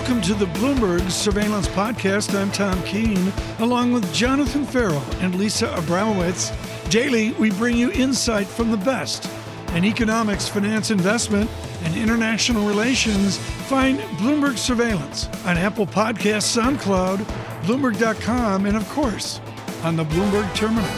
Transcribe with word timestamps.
Welcome 0.00 0.22
to 0.22 0.34
the 0.34 0.46
Bloomberg 0.46 1.10
Surveillance 1.10 1.68
Podcast. 1.68 2.34
I'm 2.34 2.50
Tom 2.52 2.82
Keene, 2.84 3.30
along 3.58 3.92
with 3.92 4.10
Jonathan 4.14 4.64
Ferro 4.64 4.98
and 5.20 5.34
Lisa 5.34 5.66
Abramowicz. 5.66 6.90
Daily, 6.90 7.32
we 7.32 7.50
bring 7.50 7.76
you 7.76 7.92
insight 7.92 8.46
from 8.46 8.70
the 8.70 8.78
best 8.78 9.30
in 9.74 9.84
economics, 9.84 10.48
finance, 10.48 10.90
investment, 10.90 11.50
and 11.84 11.94
international 11.94 12.66
relations. 12.66 13.36
Find 13.68 14.00
Bloomberg 14.16 14.56
Surveillance 14.56 15.26
on 15.44 15.58
Apple 15.58 15.86
Podcasts, 15.86 16.58
SoundCloud, 16.58 17.18
Bloomberg.com, 17.64 18.64
and 18.64 18.78
of 18.78 18.88
course, 18.88 19.38
on 19.84 19.96
the 19.96 20.04
Bloomberg 20.04 20.52
Terminal. 20.54 20.90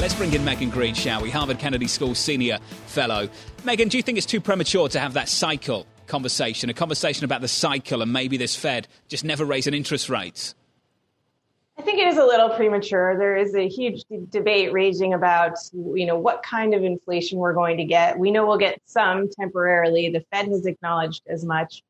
Let's 0.00 0.14
bring 0.14 0.32
in 0.32 0.44
Megan 0.44 0.70
Greene, 0.70 0.94
shall 0.94 1.20
we? 1.20 1.30
Harvard 1.30 1.58
Kennedy 1.58 1.88
School 1.88 2.14
senior 2.14 2.58
fellow. 2.86 3.28
Megan, 3.64 3.88
do 3.88 3.96
you 3.96 4.04
think 4.04 4.18
it's 4.18 4.26
too 4.26 4.40
premature 4.40 4.88
to 4.90 5.00
have 5.00 5.14
that 5.14 5.28
cycle 5.28 5.84
conversation, 6.06 6.70
a 6.70 6.74
conversation 6.74 7.24
about 7.24 7.40
the 7.40 7.48
cycle 7.48 8.02
and 8.02 8.12
maybe 8.12 8.36
this 8.36 8.56
Fed 8.56 8.88
just 9.08 9.24
never 9.24 9.44
raising 9.44 9.74
interest 9.74 10.08
rates? 10.08 10.54
I 11.78 11.82
think 11.82 11.98
it 11.98 12.08
is 12.08 12.16
a 12.16 12.24
little 12.24 12.48
premature. 12.50 13.18
There 13.18 13.36
is 13.36 13.54
a 13.54 13.68
huge 13.68 14.02
debate 14.30 14.72
raging 14.72 15.12
about, 15.12 15.58
you 15.72 16.06
know, 16.06 16.18
what 16.18 16.42
kind 16.42 16.72
of 16.72 16.82
inflation 16.82 17.38
we're 17.38 17.52
going 17.52 17.76
to 17.76 17.84
get. 17.84 18.18
We 18.18 18.30
know 18.30 18.46
we'll 18.46 18.56
get 18.56 18.80
some 18.86 19.28
temporarily. 19.28 20.08
The 20.08 20.24
Fed 20.32 20.46
has 20.48 20.64
acknowledged 20.64 21.22
as 21.28 21.44
much. 21.44 21.82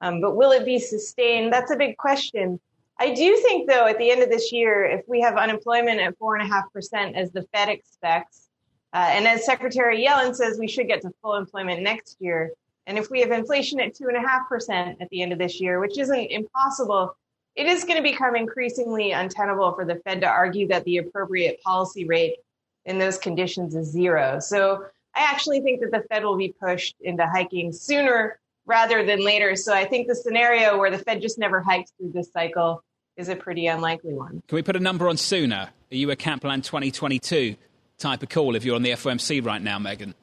Um, 0.00 0.20
but 0.20 0.36
will 0.36 0.52
it 0.52 0.64
be 0.64 0.78
sustained? 0.78 1.52
That's 1.52 1.72
a 1.72 1.76
big 1.76 1.96
question. 1.96 2.60
I 2.98 3.12
do 3.12 3.36
think, 3.38 3.68
though, 3.68 3.86
at 3.86 3.98
the 3.98 4.10
end 4.10 4.22
of 4.22 4.30
this 4.30 4.52
year, 4.52 4.84
if 4.84 5.02
we 5.08 5.20
have 5.22 5.36
unemployment 5.36 6.00
at 6.00 6.16
four 6.16 6.36
and 6.36 6.48
a 6.48 6.52
half 6.52 6.72
percent, 6.72 7.16
as 7.16 7.32
the 7.32 7.42
Fed 7.52 7.68
expects, 7.68 8.48
uh, 8.92 9.08
and 9.10 9.26
as 9.26 9.44
Secretary 9.44 10.04
Yellen 10.06 10.36
says, 10.36 10.58
we 10.60 10.68
should 10.68 10.86
get 10.86 11.02
to 11.02 11.10
full 11.20 11.34
employment 11.34 11.82
next 11.82 12.16
year. 12.20 12.52
And 12.86 12.98
if 12.98 13.10
we 13.10 13.20
have 13.20 13.30
inflation 13.30 13.80
at 13.80 13.94
two 13.94 14.08
and 14.08 14.16
a 14.16 14.20
half 14.20 14.48
percent 14.48 14.98
at 15.00 15.08
the 15.10 15.22
end 15.22 15.32
of 15.32 15.38
this 15.38 15.60
year, 15.60 15.80
which 15.80 15.98
isn't 15.98 16.30
impossible, 16.30 17.16
it 17.56 17.66
is 17.66 17.84
going 17.84 17.96
to 17.96 18.02
become 18.02 18.36
increasingly 18.36 19.12
untenable 19.12 19.72
for 19.72 19.84
the 19.84 19.96
Fed 19.96 20.20
to 20.20 20.26
argue 20.26 20.68
that 20.68 20.84
the 20.84 20.98
appropriate 20.98 21.62
policy 21.62 22.04
rate 22.04 22.36
in 22.84 22.98
those 22.98 23.16
conditions 23.16 23.74
is 23.74 23.88
zero. 23.88 24.38
So 24.40 24.84
I 25.14 25.20
actually 25.20 25.60
think 25.60 25.80
that 25.80 25.92
the 25.92 26.04
Fed 26.08 26.24
will 26.24 26.36
be 26.36 26.54
pushed 26.60 26.96
into 27.00 27.26
hiking 27.26 27.72
sooner 27.72 28.38
rather 28.66 29.04
than 29.04 29.24
later. 29.24 29.56
So 29.56 29.72
I 29.72 29.84
think 29.84 30.08
the 30.08 30.14
scenario 30.14 30.78
where 30.78 30.90
the 30.90 30.98
Fed 30.98 31.22
just 31.22 31.38
never 31.38 31.60
hikes 31.60 31.92
through 31.98 32.12
this 32.12 32.32
cycle 32.32 32.82
is 33.16 33.28
a 33.28 33.36
pretty 33.36 33.66
unlikely 33.66 34.14
one. 34.14 34.42
Can 34.48 34.56
we 34.56 34.62
put 34.62 34.76
a 34.76 34.80
number 34.80 35.08
on 35.08 35.16
sooner? 35.16 35.70
Are 35.92 35.96
you 35.96 36.10
a 36.10 36.16
Kaplan 36.16 36.62
2022 36.62 37.56
type 37.98 38.22
of 38.22 38.28
call 38.28 38.56
if 38.56 38.64
you're 38.64 38.74
on 38.74 38.82
the 38.82 38.90
FOMC 38.90 39.44
right 39.44 39.62
now, 39.62 39.78
Megan? 39.78 40.14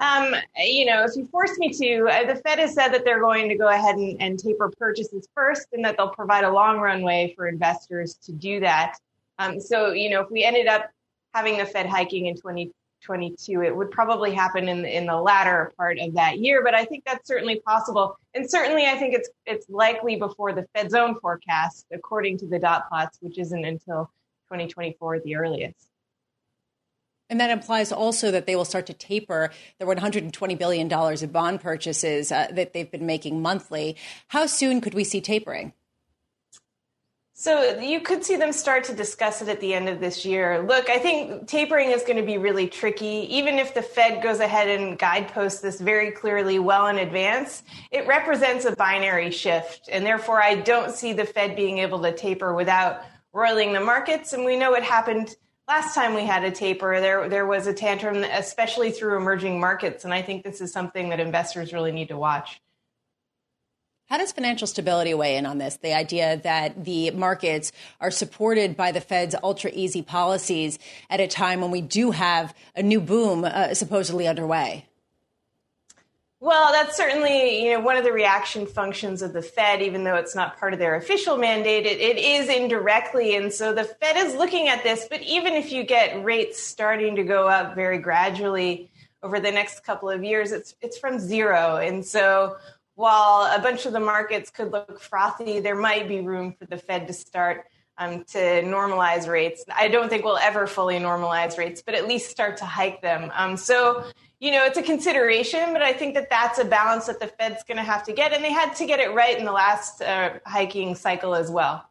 Um, 0.00 0.34
you 0.56 0.84
know, 0.84 1.04
if 1.04 1.16
you 1.16 1.26
force 1.26 1.58
me 1.58 1.70
to, 1.70 2.08
uh, 2.08 2.32
the 2.32 2.40
Fed 2.40 2.60
has 2.60 2.72
said 2.72 2.88
that 2.88 3.04
they're 3.04 3.20
going 3.20 3.48
to 3.48 3.56
go 3.56 3.68
ahead 3.68 3.96
and, 3.96 4.20
and, 4.22 4.38
taper 4.38 4.70
purchases 4.78 5.26
first 5.34 5.66
and 5.72 5.84
that 5.84 5.96
they'll 5.96 6.10
provide 6.10 6.44
a 6.44 6.50
long 6.50 6.78
runway 6.78 7.34
for 7.36 7.48
investors 7.48 8.14
to 8.22 8.30
do 8.30 8.60
that. 8.60 8.96
Um, 9.40 9.60
so, 9.60 9.90
you 9.90 10.08
know, 10.10 10.20
if 10.20 10.30
we 10.30 10.44
ended 10.44 10.68
up 10.68 10.88
having 11.34 11.58
the 11.58 11.66
Fed 11.66 11.86
hiking 11.86 12.26
in 12.26 12.34
2022. 12.34 13.62
It 13.62 13.76
would 13.76 13.90
probably 13.90 14.32
happen 14.32 14.68
in 14.68 14.82
the, 14.82 14.96
in 14.96 15.06
the 15.06 15.16
latter 15.16 15.72
part 15.76 15.98
of 15.98 16.14
that 16.14 16.38
year, 16.38 16.62
but 16.64 16.74
I 16.74 16.84
think 16.84 17.04
that's 17.04 17.26
certainly 17.28 17.60
possible. 17.60 18.18
And 18.34 18.48
certainly, 18.48 18.86
I 18.86 18.96
think 18.96 19.14
it's 19.14 19.30
it's 19.46 19.68
likely 19.68 20.16
before 20.16 20.52
the 20.52 20.66
Fed's 20.74 20.94
own 20.94 21.14
forecast, 21.20 21.86
according 21.92 22.38
to 22.38 22.46
the 22.46 22.58
dot 22.58 22.88
plots, 22.88 23.18
which 23.20 23.38
isn't 23.38 23.64
until 23.64 24.10
2024 24.48 25.16
at 25.16 25.22
the 25.24 25.36
earliest. 25.36 25.87
And 27.30 27.40
that 27.40 27.50
implies 27.50 27.92
also 27.92 28.30
that 28.30 28.46
they 28.46 28.56
will 28.56 28.64
start 28.64 28.86
to 28.86 28.94
taper 28.94 29.50
the 29.78 29.84
$120 29.84 30.58
billion 30.58 30.92
of 30.92 31.32
bond 31.32 31.60
purchases 31.60 32.32
uh, 32.32 32.48
that 32.52 32.72
they've 32.72 32.90
been 32.90 33.06
making 33.06 33.42
monthly. 33.42 33.96
How 34.28 34.46
soon 34.46 34.80
could 34.80 34.94
we 34.94 35.04
see 35.04 35.20
tapering? 35.20 35.72
So 37.40 37.78
you 37.78 38.00
could 38.00 38.24
see 38.24 38.34
them 38.34 38.52
start 38.52 38.82
to 38.84 38.94
discuss 38.96 39.42
it 39.42 39.48
at 39.48 39.60
the 39.60 39.72
end 39.72 39.88
of 39.88 40.00
this 40.00 40.26
year. 40.26 40.60
Look, 40.60 40.90
I 40.90 40.98
think 40.98 41.46
tapering 41.46 41.90
is 41.92 42.02
going 42.02 42.16
to 42.16 42.24
be 42.24 42.36
really 42.36 42.66
tricky. 42.66 43.28
Even 43.30 43.60
if 43.60 43.74
the 43.74 43.82
Fed 43.82 44.24
goes 44.24 44.40
ahead 44.40 44.66
and 44.68 44.98
guideposts 44.98 45.60
this 45.60 45.80
very 45.80 46.10
clearly 46.10 46.58
well 46.58 46.88
in 46.88 46.98
advance, 46.98 47.62
it 47.92 48.08
represents 48.08 48.64
a 48.64 48.74
binary 48.74 49.30
shift. 49.30 49.88
And 49.92 50.04
therefore, 50.04 50.42
I 50.42 50.56
don't 50.56 50.90
see 50.90 51.12
the 51.12 51.24
Fed 51.24 51.54
being 51.54 51.78
able 51.78 52.02
to 52.02 52.12
taper 52.12 52.54
without 52.54 53.04
roiling 53.32 53.72
the 53.72 53.78
markets. 53.78 54.32
And 54.32 54.44
we 54.44 54.56
know 54.56 54.72
what 54.72 54.82
happened 54.82 55.36
last 55.68 55.94
time 55.94 56.14
we 56.14 56.24
had 56.24 56.44
a 56.44 56.50
taper. 56.50 57.00
There, 57.00 57.28
there 57.28 57.46
was 57.46 57.66
a 57.66 57.74
tantrum, 57.74 58.24
especially 58.24 58.90
through 58.90 59.16
emerging 59.16 59.60
markets. 59.60 60.04
And 60.04 60.14
I 60.14 60.22
think 60.22 60.42
this 60.42 60.60
is 60.60 60.72
something 60.72 61.10
that 61.10 61.20
investors 61.20 61.72
really 61.72 61.92
need 61.92 62.08
to 62.08 62.16
watch. 62.16 62.60
How 64.06 64.16
does 64.16 64.32
financial 64.32 64.66
stability 64.66 65.12
weigh 65.12 65.36
in 65.36 65.44
on 65.44 65.58
this? 65.58 65.76
The 65.76 65.94
idea 65.94 66.38
that 66.38 66.86
the 66.86 67.10
markets 67.10 67.72
are 68.00 68.10
supported 68.10 68.74
by 68.74 68.90
the 68.90 69.02
Fed's 69.02 69.34
ultra 69.42 69.70
easy 69.74 70.00
policies 70.00 70.78
at 71.10 71.20
a 71.20 71.28
time 71.28 71.60
when 71.60 71.70
we 71.70 71.82
do 71.82 72.12
have 72.12 72.54
a 72.74 72.82
new 72.82 73.02
boom 73.02 73.44
uh, 73.44 73.74
supposedly 73.74 74.26
underway. 74.26 74.86
Well, 76.40 76.70
that's 76.70 76.96
certainly 76.96 77.64
you 77.64 77.72
know 77.72 77.80
one 77.80 77.96
of 77.96 78.04
the 78.04 78.12
reaction 78.12 78.64
functions 78.66 79.22
of 79.22 79.32
the 79.32 79.42
Fed, 79.42 79.82
even 79.82 80.04
though 80.04 80.14
it's 80.14 80.36
not 80.36 80.56
part 80.58 80.72
of 80.72 80.78
their 80.78 80.94
official 80.94 81.36
mandate. 81.36 81.84
It, 81.84 81.98
it 82.00 82.16
is 82.16 82.48
indirectly, 82.48 83.34
and 83.34 83.52
so 83.52 83.72
the 83.72 83.84
Fed 83.84 84.16
is 84.16 84.36
looking 84.36 84.68
at 84.68 84.84
this. 84.84 85.06
But 85.10 85.22
even 85.22 85.54
if 85.54 85.72
you 85.72 85.82
get 85.82 86.24
rates 86.24 86.62
starting 86.62 87.16
to 87.16 87.24
go 87.24 87.48
up 87.48 87.74
very 87.74 87.98
gradually 87.98 88.88
over 89.20 89.40
the 89.40 89.50
next 89.50 89.82
couple 89.82 90.08
of 90.08 90.22
years, 90.22 90.52
it's 90.52 90.76
it's 90.80 90.96
from 90.96 91.18
zero, 91.18 91.76
and 91.76 92.06
so 92.06 92.56
while 92.94 93.52
a 93.52 93.60
bunch 93.60 93.86
of 93.86 93.92
the 93.92 94.00
markets 94.00 94.50
could 94.50 94.70
look 94.70 95.00
frothy, 95.00 95.58
there 95.58 95.76
might 95.76 96.08
be 96.08 96.20
room 96.20 96.52
for 96.52 96.66
the 96.66 96.76
Fed 96.76 97.08
to 97.08 97.12
start 97.12 97.64
um, 97.98 98.24
to 98.24 98.62
normalize 98.62 99.28
rates. 99.28 99.64
I 99.76 99.88
don't 99.88 100.08
think 100.08 100.24
we'll 100.24 100.38
ever 100.38 100.66
fully 100.66 100.98
normalize 100.98 101.58
rates, 101.58 101.82
but 101.82 101.94
at 101.94 102.06
least 102.06 102.30
start 102.30 102.56
to 102.58 102.64
hike 102.64 103.02
them. 103.02 103.30
Um, 103.34 103.56
so, 103.56 104.04
you 104.40 104.50
know, 104.50 104.64
it's 104.64 104.78
a 104.78 104.82
consideration, 104.82 105.72
but 105.72 105.82
I 105.82 105.92
think 105.92 106.14
that 106.14 106.30
that's 106.30 106.58
a 106.58 106.64
balance 106.64 107.06
that 107.06 107.20
the 107.20 107.26
Fed's 107.26 107.64
going 107.64 107.78
to 107.78 107.82
have 107.82 108.04
to 108.04 108.12
get, 108.12 108.32
and 108.32 108.44
they 108.44 108.52
had 108.52 108.74
to 108.76 108.86
get 108.86 109.00
it 109.00 109.12
right 109.12 109.36
in 109.38 109.44
the 109.44 109.52
last 109.52 110.00
uh, 110.00 110.34
hiking 110.46 110.94
cycle 110.94 111.34
as 111.34 111.50
well. 111.50 111.84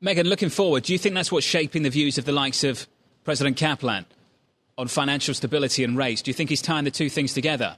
Megan, 0.00 0.26
looking 0.26 0.48
forward, 0.48 0.82
do 0.84 0.92
you 0.92 0.98
think 0.98 1.14
that's 1.14 1.30
what's 1.30 1.46
shaping 1.46 1.82
the 1.82 1.90
views 1.90 2.18
of 2.18 2.24
the 2.24 2.32
likes 2.32 2.64
of 2.64 2.86
President 3.24 3.56
Kaplan 3.56 4.06
on 4.78 4.88
financial 4.88 5.34
stability 5.34 5.84
and 5.84 5.96
rates? 5.96 6.22
Do 6.22 6.30
you 6.30 6.34
think 6.34 6.50
he's 6.50 6.62
tying 6.62 6.84
the 6.84 6.90
two 6.90 7.10
things 7.10 7.34
together? 7.34 7.76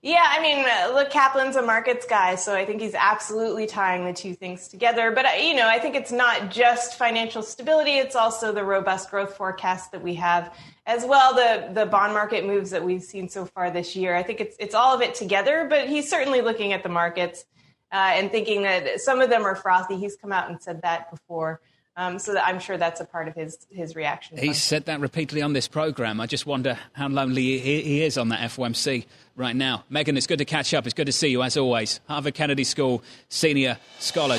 Yeah, 0.00 0.24
I 0.24 0.40
mean, 0.40 0.64
uh, 0.64 0.94
look, 0.94 1.10
Kaplan's 1.10 1.56
a 1.56 1.62
markets 1.62 2.06
guy, 2.06 2.36
so 2.36 2.54
I 2.54 2.64
think 2.64 2.80
he's 2.80 2.94
absolutely 2.94 3.66
tying 3.66 4.04
the 4.04 4.12
two 4.12 4.32
things 4.32 4.68
together. 4.68 5.10
But, 5.10 5.26
uh, 5.26 5.30
you 5.40 5.56
know, 5.56 5.66
I 5.66 5.80
think 5.80 5.96
it's 5.96 6.12
not 6.12 6.52
just 6.52 6.94
financial 6.96 7.42
stability, 7.42 7.98
it's 7.98 8.14
also 8.14 8.52
the 8.52 8.62
robust 8.62 9.10
growth 9.10 9.36
forecast 9.36 9.90
that 9.90 10.00
we 10.00 10.14
have, 10.14 10.54
as 10.86 11.04
well 11.04 11.34
the 11.34 11.72
the 11.74 11.84
bond 11.84 12.12
market 12.14 12.46
moves 12.46 12.70
that 12.70 12.84
we've 12.84 13.02
seen 13.02 13.28
so 13.28 13.44
far 13.44 13.72
this 13.72 13.96
year. 13.96 14.14
I 14.14 14.22
think 14.22 14.40
it's 14.40 14.54
it's 14.60 14.74
all 14.74 14.94
of 14.94 15.02
it 15.02 15.16
together, 15.16 15.66
but 15.68 15.88
he's 15.88 16.08
certainly 16.08 16.42
looking 16.42 16.72
at 16.72 16.84
the 16.84 16.88
markets 16.88 17.44
uh, 17.90 18.12
and 18.14 18.30
thinking 18.30 18.62
that 18.62 19.00
some 19.00 19.20
of 19.20 19.30
them 19.30 19.44
are 19.44 19.56
frothy. 19.56 19.96
He's 19.96 20.14
come 20.14 20.30
out 20.30 20.48
and 20.48 20.62
said 20.62 20.82
that 20.82 21.10
before. 21.10 21.60
Um, 21.98 22.20
so 22.20 22.38
I'm 22.38 22.60
sure 22.60 22.76
that's 22.76 23.00
a 23.00 23.04
part 23.04 23.26
of 23.26 23.34
his 23.34 23.66
his 23.70 23.96
reaction. 23.96 24.38
He 24.38 24.54
said 24.54 24.84
that 24.84 25.00
repeatedly 25.00 25.42
on 25.42 25.52
this 25.52 25.66
program. 25.66 26.20
I 26.20 26.26
just 26.26 26.46
wonder 26.46 26.78
how 26.92 27.08
lonely 27.08 27.58
he, 27.58 27.82
he, 27.82 28.02
is 28.04 28.16
on 28.16 28.28
that 28.28 28.38
FOMC 28.52 29.04
right 29.34 29.56
now. 29.56 29.82
Megan, 29.90 30.16
it's 30.16 30.28
good 30.28 30.38
to 30.38 30.44
catch 30.44 30.72
up. 30.74 30.86
It's 30.86 30.94
good 30.94 31.06
to 31.06 31.12
see 31.12 31.26
you 31.26 31.42
as 31.42 31.56
always. 31.56 31.98
Harvard 32.06 32.34
Kennedy 32.34 32.62
School 32.62 33.02
senior 33.28 33.78
scholar. 33.98 34.38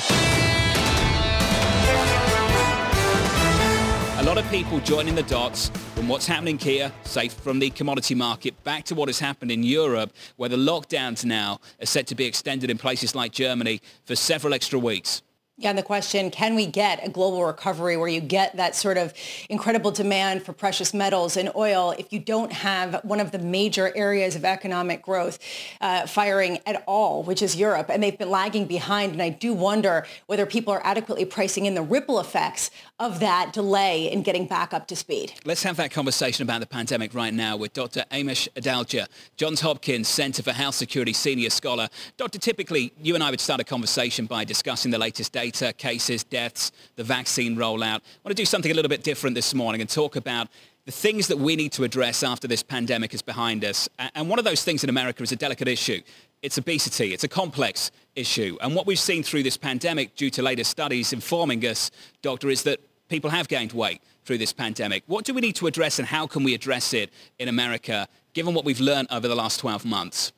A 4.16 4.22
lot 4.24 4.38
of 4.38 4.50
people 4.50 4.80
joining 4.80 5.14
the 5.14 5.24
dots 5.24 5.68
from 5.94 6.08
what's 6.08 6.26
happening 6.26 6.58
here, 6.58 6.90
say 7.04 7.28
from 7.28 7.58
the 7.58 7.68
commodity 7.68 8.14
market, 8.14 8.64
back 8.64 8.84
to 8.84 8.94
what 8.94 9.10
has 9.10 9.18
happened 9.18 9.50
in 9.50 9.62
Europe, 9.64 10.14
where 10.36 10.48
the 10.48 10.56
lockdowns 10.56 11.26
now 11.26 11.60
are 11.78 11.86
set 11.86 12.06
to 12.06 12.14
be 12.14 12.24
extended 12.24 12.70
in 12.70 12.78
places 12.78 13.14
like 13.14 13.32
Germany 13.32 13.82
for 14.06 14.16
several 14.16 14.54
extra 14.54 14.78
weeks. 14.78 15.20
Yeah, 15.60 15.68
and 15.68 15.78
the 15.78 15.82
question, 15.82 16.30
can 16.30 16.54
we 16.54 16.64
get 16.64 17.06
a 17.06 17.10
global 17.10 17.44
recovery 17.44 17.98
where 17.98 18.08
you 18.08 18.22
get 18.22 18.56
that 18.56 18.74
sort 18.74 18.96
of 18.96 19.12
incredible 19.50 19.90
demand 19.90 20.42
for 20.42 20.54
precious 20.54 20.94
metals 20.94 21.36
and 21.36 21.50
oil 21.54 21.94
if 21.98 22.14
you 22.14 22.18
don't 22.18 22.50
have 22.50 22.98
one 23.04 23.20
of 23.20 23.30
the 23.30 23.38
major 23.38 23.92
areas 23.94 24.34
of 24.36 24.46
economic 24.46 25.02
growth 25.02 25.38
uh, 25.82 26.06
firing 26.06 26.60
at 26.64 26.82
all, 26.86 27.22
which 27.24 27.42
is 27.42 27.56
Europe? 27.56 27.90
And 27.90 28.02
they've 28.02 28.16
been 28.16 28.30
lagging 28.30 28.64
behind. 28.64 29.12
And 29.12 29.20
I 29.20 29.28
do 29.28 29.52
wonder 29.52 30.06
whether 30.28 30.46
people 30.46 30.72
are 30.72 30.80
adequately 30.82 31.26
pricing 31.26 31.66
in 31.66 31.74
the 31.74 31.82
ripple 31.82 32.20
effects 32.20 32.70
of 32.98 33.20
that 33.20 33.52
delay 33.52 34.10
in 34.10 34.22
getting 34.22 34.46
back 34.46 34.72
up 34.72 34.86
to 34.86 34.96
speed. 34.96 35.34
Let's 35.44 35.62
have 35.64 35.76
that 35.76 35.90
conversation 35.90 36.42
about 36.42 36.60
the 36.60 36.66
pandemic 36.66 37.12
right 37.12 37.34
now 37.34 37.58
with 37.58 37.74
Dr. 37.74 38.06
Amesh 38.10 38.48
Adalja, 38.56 39.08
Johns 39.36 39.60
Hopkins 39.60 40.08
Center 40.08 40.42
for 40.42 40.52
Health 40.52 40.76
Security 40.76 41.12
Senior 41.12 41.50
Scholar. 41.50 41.90
Doctor, 42.16 42.38
typically 42.38 42.94
you 43.02 43.14
and 43.14 43.22
I 43.22 43.30
would 43.30 43.40
start 43.40 43.60
a 43.60 43.64
conversation 43.64 44.24
by 44.24 44.44
discussing 44.44 44.90
the 44.90 44.98
latest 44.98 45.34
data 45.34 45.49
data, 45.50 45.72
cases, 45.72 46.22
deaths, 46.22 46.70
the 46.94 47.02
vaccine 47.02 47.56
rollout. 47.56 47.96
I 47.96 48.20
want 48.24 48.28
to 48.28 48.34
do 48.34 48.44
something 48.44 48.70
a 48.70 48.74
little 48.74 48.88
bit 48.88 49.02
different 49.02 49.34
this 49.34 49.52
morning 49.52 49.80
and 49.80 49.90
talk 49.90 50.14
about 50.14 50.48
the 50.86 50.92
things 50.92 51.26
that 51.26 51.38
we 51.38 51.56
need 51.56 51.72
to 51.72 51.82
address 51.82 52.22
after 52.22 52.46
this 52.46 52.62
pandemic 52.62 53.12
is 53.14 53.20
behind 53.20 53.64
us. 53.64 53.88
And 54.14 54.28
one 54.28 54.38
of 54.38 54.44
those 54.44 54.62
things 54.62 54.84
in 54.84 54.90
America 54.90 55.22
is 55.22 55.32
a 55.32 55.36
delicate 55.36 55.66
issue. 55.66 56.00
It's 56.42 56.56
obesity. 56.56 57.12
It's 57.12 57.24
a 57.24 57.28
complex 57.28 57.90
issue. 58.14 58.56
And 58.60 58.76
what 58.76 58.86
we've 58.86 58.98
seen 58.98 59.22
through 59.24 59.42
this 59.42 59.56
pandemic, 59.56 60.14
due 60.14 60.30
to 60.30 60.42
latest 60.42 60.70
studies 60.70 61.12
informing 61.12 61.66
us, 61.66 61.90
Doctor, 62.22 62.48
is 62.48 62.62
that 62.62 62.80
people 63.08 63.30
have 63.30 63.48
gained 63.48 63.72
weight 63.72 64.00
through 64.24 64.38
this 64.38 64.52
pandemic. 64.52 65.02
What 65.06 65.24
do 65.24 65.34
we 65.34 65.40
need 65.40 65.56
to 65.56 65.66
address 65.66 65.98
and 65.98 66.06
how 66.06 66.28
can 66.28 66.44
we 66.44 66.54
address 66.54 66.94
it 66.94 67.10
in 67.40 67.48
America, 67.48 68.06
given 68.34 68.54
what 68.54 68.64
we've 68.64 68.80
learned 68.80 69.08
over 69.10 69.26
the 69.26 69.34
last 69.34 69.58
12 69.58 69.84
months? 69.84 70.32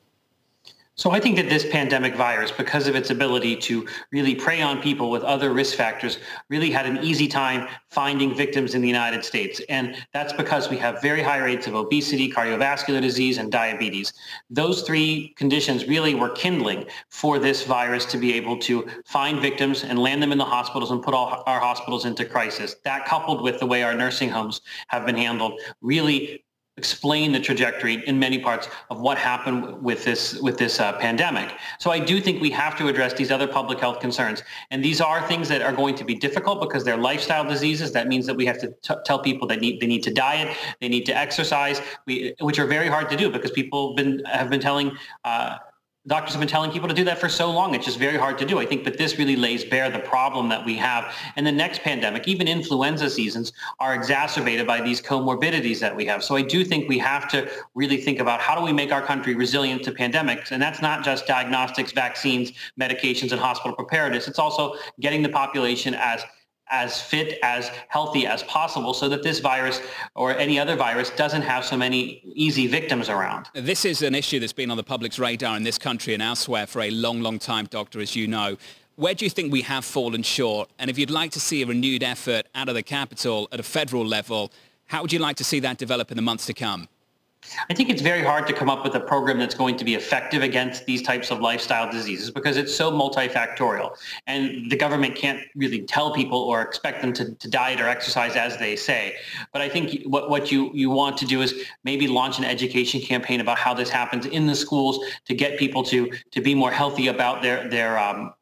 So 0.95 1.11
I 1.11 1.21
think 1.21 1.37
that 1.37 1.49
this 1.49 1.67
pandemic 1.71 2.15
virus, 2.15 2.51
because 2.51 2.87
of 2.87 2.95
its 2.95 3.09
ability 3.09 3.57
to 3.57 3.87
really 4.11 4.35
prey 4.35 4.61
on 4.61 4.83
people 4.83 5.11
with 5.11 5.23
other 5.23 5.55
risk 5.55 5.75
factors, 5.75 6.19
really 6.51 6.71
had 6.71 6.85
an 6.85 6.99
easy 6.99 7.27
time 7.27 7.67
finding 7.89 8.35
victims 8.35 8.75
in 8.75 8.83
the 8.83 8.89
United 8.89 9.25
States. 9.25 9.63
And 9.71 9.97
that's 10.13 10.35
because 10.35 10.69
we 10.69 10.77
have 10.77 11.01
very 11.01 11.23
high 11.23 11.39
rates 11.39 11.67
of 11.67 11.75
obesity, 11.75 12.31
cardiovascular 12.31 13.01
disease, 13.01 13.39
and 13.39 13.51
diabetes. 13.51 14.13
Those 14.51 14.83
three 14.83 15.33
conditions 15.39 15.87
really 15.87 16.15
were 16.15 16.29
kindling 16.29 16.85
for 17.09 17.39
this 17.39 17.65
virus 17.65 18.05
to 18.07 18.19
be 18.19 18.35
able 18.35 18.59
to 18.59 18.87
find 19.07 19.41
victims 19.41 19.85
and 19.85 19.99
land 19.99 20.23
them 20.23 20.31
in 20.31 20.39
the 20.39 20.45
hospitals 20.45 20.91
and 20.91 21.03
put 21.03 21.15
all 21.15 21.43
our 21.47 21.59
hospitals 21.59 22.05
into 22.05 22.27
crisis. 22.27 22.77
That 22.85 23.07
coupled 23.07 23.41
with 23.41 23.61
the 23.61 23.67
way 23.67 23.83
our 23.83 23.95
nursing 23.95 24.29
homes 24.29 24.61
have 24.89 25.07
been 25.07 25.17
handled 25.17 25.59
really 25.81 26.45
explain 26.79 27.33
the 27.33 27.41
trajectory 27.41 28.03
in 28.07 28.19
many 28.19 28.39
parts 28.39 28.67
of 28.89 29.01
what 29.01 29.19
happened 29.19 29.83
with 29.83 30.05
this 30.05 30.41
with 30.41 30.57
this 30.57 30.81
uh, 30.81 30.95
pandemic. 30.95 31.53
So 31.79 31.91
I 31.91 31.99
do 31.99 32.19
think 32.19 32.41
we 32.41 32.51
have 32.51 32.79
to 32.79 32.89
address 32.89 33.13
these 33.13 33.31
other 33.31 33.47
public 33.47 33.79
health 33.79 34.01
concerns, 34.01 34.43
and 34.71 34.83
these 34.83 35.01
are 35.01 35.27
things 35.29 35.49
that 35.49 35.61
are 35.61 35.73
going 35.73 35.95
to 35.97 36.05
be 36.05 36.15
difficult 36.15 36.61
because 36.61 36.83
they're 36.83 36.97
lifestyle 36.97 37.45
diseases. 37.45 37.93
That 37.93 38.09
means 38.09 38.27
that 38.27 38.37
we 38.37 38.47
have 38.47 38.59
to 38.61 38.69
t- 38.81 38.95
tell 39.05 39.19
people 39.19 39.47
that 39.49 39.61
need 39.61 39.81
they 39.81 39.87
need 39.87 40.03
to 40.05 40.15
diet, 40.15 40.57
they 40.81 40.89
need 40.89 41.05
to 41.07 41.17
exercise, 41.17 41.83
we, 42.07 42.35
which 42.41 42.59
are 42.59 42.67
very 42.67 42.89
hard 42.89 43.11
to 43.11 43.17
do 43.17 43.31
because 43.31 43.51
people 43.51 43.95
been 43.95 44.23
have 44.25 44.49
been 44.49 44.61
telling. 44.61 44.93
Uh, 45.25 45.59
doctors 46.09 46.33
have 46.35 46.41
been 46.41 46.49
telling 46.49 46.71
people 46.73 46.89
to 46.89 46.95
do 46.95 47.05
that 47.05 47.19
for 47.19 47.29
so 47.29 47.51
long. 47.51 47.75
It's 47.75 47.85
just 47.85 47.99
very 47.99 48.17
hard 48.17 48.37
to 48.39 48.45
do. 48.45 48.59
I 48.59 48.67
think, 48.67 48.83
but 48.83 48.99
this 48.99 49.19
really 49.19 49.37
lays 49.37 49.65
bare 49.65 49.89
the 49.89 50.01
problem 50.01 50.49
that 50.49 50.65
we 50.65 50.75
have. 50.77 51.15
And 51.37 51.47
the 51.47 51.53
next 51.53 51.83
pandemic, 51.83 52.27
even 52.27 52.49
influenza 52.49 53.09
seasons, 53.09 53.53
are 53.79 53.95
exacerbated 53.95 54.67
by 54.67 54.81
these 54.81 55.01
comorbidities 55.01 55.79
that 55.79 55.95
we 55.95 56.05
have. 56.07 56.25
So 56.25 56.35
I 56.35 56.43
do 56.43 56.65
think 56.65 56.89
we 56.89 56.99
have 56.99 57.29
to 57.29 57.49
really 57.75 57.99
think 57.99 58.19
about 58.19 58.41
how 58.41 58.57
do 58.57 58.63
we 58.63 58.73
make 58.73 58.91
our 58.91 59.03
country 59.03 59.35
resilient 59.35 59.85
to 59.85 59.93
pandemics? 59.93 60.51
And 60.51 60.61
that's 60.61 60.83
not 60.83 61.05
just 61.05 61.27
diagnostics, 61.27 61.93
vaccines, 61.93 62.53
medications, 62.81 63.31
and 63.31 63.41
hospital 63.41 63.77
preparedness. 63.77 64.27
It's 64.27 64.41
also 64.41 64.75
getting 65.01 65.23
the 65.23 65.29
population 65.29 65.95
as 65.95 66.25
as 66.73 67.01
fit, 67.01 67.39
as 67.43 67.71
healthy 67.89 68.27
as 68.27 68.43
possible 68.45 68.95
so 68.95 69.09
that 69.09 69.23
this 69.23 69.39
virus 69.39 69.81
or 70.17 70.37
any 70.37 70.59
other 70.59 70.75
virus 70.75 71.11
doesn't 71.11 71.43
have 71.43 71.65
so 71.65 71.77
many 71.77 72.23
easy 72.35 72.67
victims 72.67 73.09
around. 73.09 73.47
This 73.55 73.85
is 73.85 74.03
an 74.03 74.15
issue 74.15 74.41
that's 74.41 74.53
been 74.53 74.71
on 74.71 74.77
the 74.77 74.83
public's 74.83 75.19
radar 75.19 75.57
in 75.57 75.63
this 75.63 75.79
country 75.79 76.15
and 76.15 76.23
elsewhere 76.23 76.67
for 76.67 76.81
a 76.81 76.91
long, 76.91 77.21
long 77.21 77.39
time, 77.39 77.67
Doctor, 77.67 78.01
as 78.01 78.17
you 78.17 78.27
know. 78.27 78.57
Where 78.97 79.15
do 79.15 79.25
you 79.25 79.31
think 79.31 79.53
we 79.53 79.63
have 79.63 79.85
fallen 79.85 80.23
short? 80.23 80.71
And 80.79 80.91
if 80.91 80.99
you'd 80.99 81.11
like 81.11 81.31
to 81.33 81.41
see 81.41 81.63
a 81.63 81.67
renewed 81.67 82.03
effort 82.03 82.47
out 82.55 82.69
of 82.69 82.75
the 82.75 82.83
capital 82.83 83.49
at 83.53 83.61
a 83.61 83.63
federal 83.63 84.05
level, 84.05 84.51
how 84.87 85.03
would 85.03 85.13
you 85.13 85.19
like 85.19 85.37
to 85.37 85.45
see 85.45 85.61
that 85.61 85.79
develop 85.79 86.11
in 86.11 86.17
the 86.17 86.23
months 86.23 86.47
to 86.47 86.55
come? 86.55 86.89
I 87.69 87.75
think 87.75 87.91
it's 87.91 88.03
very 88.03 88.23
hard 88.23 88.47
to 88.47 88.53
come 88.53 88.71
up 88.71 88.85
with 88.85 88.95
a 88.95 89.01
program 89.01 89.39
that's 89.39 89.55
going 89.55 89.77
to 89.77 89.85
be 89.85 89.95
effective 89.95 90.43
against 90.43 90.87
these 90.87 91.03
types 91.03 91.31
of 91.31 91.41
lifestyle 91.41 91.91
diseases 91.91 92.31
because 92.31 92.57
it's 92.57 92.75
so 92.75 92.91
multifactorial. 92.91 93.97
And 94.27 94.71
the 94.71 94.77
government 94.77 95.17
can't 95.17 95.41
really 95.57 95.83
tell 95.83 96.15
people 96.15 96.39
or 96.39 96.63
expect 96.63 97.03
them 97.03 97.13
to, 97.15 97.35
to 97.35 97.51
diet 97.51 97.81
or 97.81 97.89
exercise 97.89 98.37
as 98.37 98.57
they 98.59 98.77
say. 98.77 99.17
But 99.53 99.61
I 99.61 99.69
think 99.69 100.03
what, 100.05 100.31
what 100.31 100.53
you, 100.53 100.71
you 100.73 100.91
want 100.91 101.17
to 101.19 101.27
do 101.27 101.43
is 101.43 101.65
maybe 101.85 102.07
launch 102.07 102.39
an 102.39 102.45
education 102.45 103.01
campaign 103.01 103.41
about 103.41 103.59
how 103.59 103.75
this 103.75 103.91
happens 103.91 104.27
in 104.27 104.47
the 104.47 104.55
schools 104.55 105.05
to 105.27 105.35
get 105.35 105.59
people 105.59 105.83
to, 105.85 106.13
to 106.31 106.41
be 106.41 106.55
more 106.55 106.71
healthy 106.71 107.09
about 107.09 107.43
their, 107.43 107.69
their 107.69 107.99
um, 107.99 108.33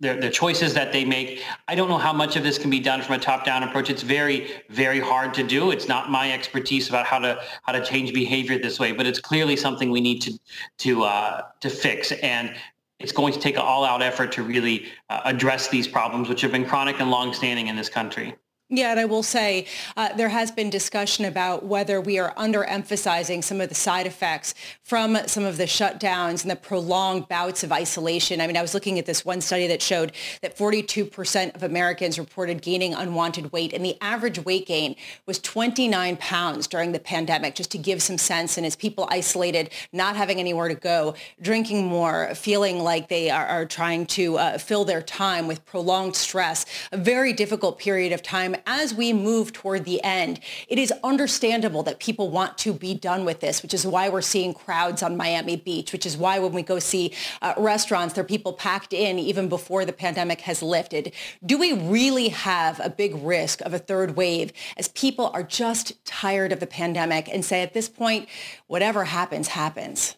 the, 0.00 0.14
the 0.14 0.30
choices 0.30 0.74
that 0.74 0.92
they 0.92 1.04
make. 1.04 1.42
I 1.68 1.74
don't 1.74 1.88
know 1.88 1.98
how 1.98 2.12
much 2.12 2.36
of 2.36 2.42
this 2.42 2.58
can 2.58 2.70
be 2.70 2.80
done 2.80 3.00
from 3.02 3.14
a 3.14 3.18
top-down 3.18 3.62
approach. 3.62 3.88
It's 3.88 4.02
very, 4.02 4.50
very 4.68 5.00
hard 5.00 5.32
to 5.34 5.42
do. 5.42 5.70
It's 5.70 5.88
not 5.88 6.10
my 6.10 6.32
expertise 6.32 6.88
about 6.88 7.06
how 7.06 7.18
to 7.20 7.40
how 7.62 7.72
to 7.72 7.84
change 7.84 8.12
behavior 8.12 8.58
this 8.58 8.78
way, 8.78 8.92
but 8.92 9.06
it's 9.06 9.20
clearly 9.20 9.56
something 9.56 9.90
we 9.90 10.00
need 10.00 10.20
to 10.22 10.38
to 10.78 11.04
uh, 11.04 11.42
to 11.60 11.70
fix. 11.70 12.12
And 12.12 12.54
it's 12.98 13.12
going 13.12 13.32
to 13.32 13.38
take 13.38 13.56
an 13.56 13.62
all-out 13.62 14.02
effort 14.02 14.32
to 14.32 14.42
really 14.42 14.86
uh, 15.10 15.20
address 15.24 15.68
these 15.68 15.86
problems, 15.86 16.28
which 16.28 16.40
have 16.40 16.52
been 16.52 16.64
chronic 16.64 16.98
and 17.00 17.10
long-standing 17.10 17.68
in 17.68 17.76
this 17.76 17.90
country. 17.90 18.34
Yeah, 18.68 18.90
and 18.90 18.98
I 18.98 19.04
will 19.04 19.22
say 19.22 19.68
uh, 19.96 20.12
there 20.14 20.28
has 20.28 20.50
been 20.50 20.70
discussion 20.70 21.24
about 21.24 21.64
whether 21.64 22.00
we 22.00 22.18
are 22.18 22.34
underemphasizing 22.34 23.44
some 23.44 23.60
of 23.60 23.68
the 23.68 23.76
side 23.76 24.08
effects 24.08 24.54
from 24.82 25.16
some 25.28 25.44
of 25.44 25.56
the 25.56 25.66
shutdowns 25.66 26.42
and 26.42 26.50
the 26.50 26.56
prolonged 26.56 27.28
bouts 27.28 27.62
of 27.62 27.70
isolation. 27.70 28.40
I 28.40 28.48
mean, 28.48 28.56
I 28.56 28.62
was 28.62 28.74
looking 28.74 28.98
at 28.98 29.06
this 29.06 29.24
one 29.24 29.40
study 29.40 29.68
that 29.68 29.82
showed 29.82 30.10
that 30.42 30.58
42% 30.58 31.54
of 31.54 31.62
Americans 31.62 32.18
reported 32.18 32.60
gaining 32.60 32.92
unwanted 32.92 33.52
weight, 33.52 33.72
and 33.72 33.84
the 33.84 33.96
average 34.00 34.44
weight 34.44 34.66
gain 34.66 34.96
was 35.26 35.38
29 35.38 36.16
pounds 36.16 36.66
during 36.66 36.90
the 36.90 36.98
pandemic, 36.98 37.54
just 37.54 37.70
to 37.70 37.78
give 37.78 38.02
some 38.02 38.18
sense. 38.18 38.56
And 38.56 38.66
as 38.66 38.74
people 38.74 39.06
isolated, 39.12 39.70
not 39.92 40.16
having 40.16 40.40
anywhere 40.40 40.66
to 40.66 40.74
go, 40.74 41.14
drinking 41.40 41.86
more, 41.86 42.34
feeling 42.34 42.82
like 42.82 43.06
they 43.06 43.30
are, 43.30 43.46
are 43.46 43.64
trying 43.64 44.06
to 44.06 44.38
uh, 44.38 44.58
fill 44.58 44.84
their 44.84 45.02
time 45.02 45.46
with 45.46 45.64
prolonged 45.64 46.16
stress, 46.16 46.66
a 46.90 46.96
very 46.96 47.32
difficult 47.32 47.78
period 47.78 48.12
of 48.12 48.24
time 48.24 48.55
as 48.66 48.94
we 48.94 49.12
move 49.12 49.52
toward 49.52 49.84
the 49.84 50.02
end, 50.02 50.40
it 50.68 50.78
is 50.78 50.92
understandable 51.04 51.82
that 51.84 51.98
people 51.98 52.30
want 52.30 52.58
to 52.58 52.72
be 52.72 52.94
done 52.94 53.24
with 53.24 53.40
this, 53.40 53.62
which 53.62 53.74
is 53.74 53.86
why 53.86 54.08
we're 54.08 54.22
seeing 54.22 54.54
crowds 54.54 55.02
on 55.02 55.16
Miami 55.16 55.56
Beach, 55.56 55.92
which 55.92 56.06
is 56.06 56.16
why 56.16 56.38
when 56.38 56.52
we 56.52 56.62
go 56.62 56.78
see 56.78 57.12
uh, 57.42 57.54
restaurants, 57.56 58.14
there 58.14 58.24
are 58.24 58.26
people 58.26 58.52
packed 58.52 58.92
in 58.92 59.18
even 59.18 59.48
before 59.48 59.84
the 59.84 59.92
pandemic 59.92 60.40
has 60.42 60.62
lifted. 60.62 61.12
Do 61.44 61.58
we 61.58 61.72
really 61.72 62.28
have 62.28 62.80
a 62.80 62.90
big 62.90 63.14
risk 63.22 63.60
of 63.62 63.72
a 63.72 63.78
third 63.78 64.16
wave 64.16 64.52
as 64.76 64.88
people 64.88 65.30
are 65.32 65.42
just 65.42 66.04
tired 66.04 66.52
of 66.52 66.60
the 66.60 66.66
pandemic 66.66 67.28
and 67.28 67.44
say 67.44 67.62
at 67.62 67.74
this 67.74 67.88
point, 67.88 68.28
whatever 68.66 69.04
happens, 69.04 69.48
happens? 69.48 70.15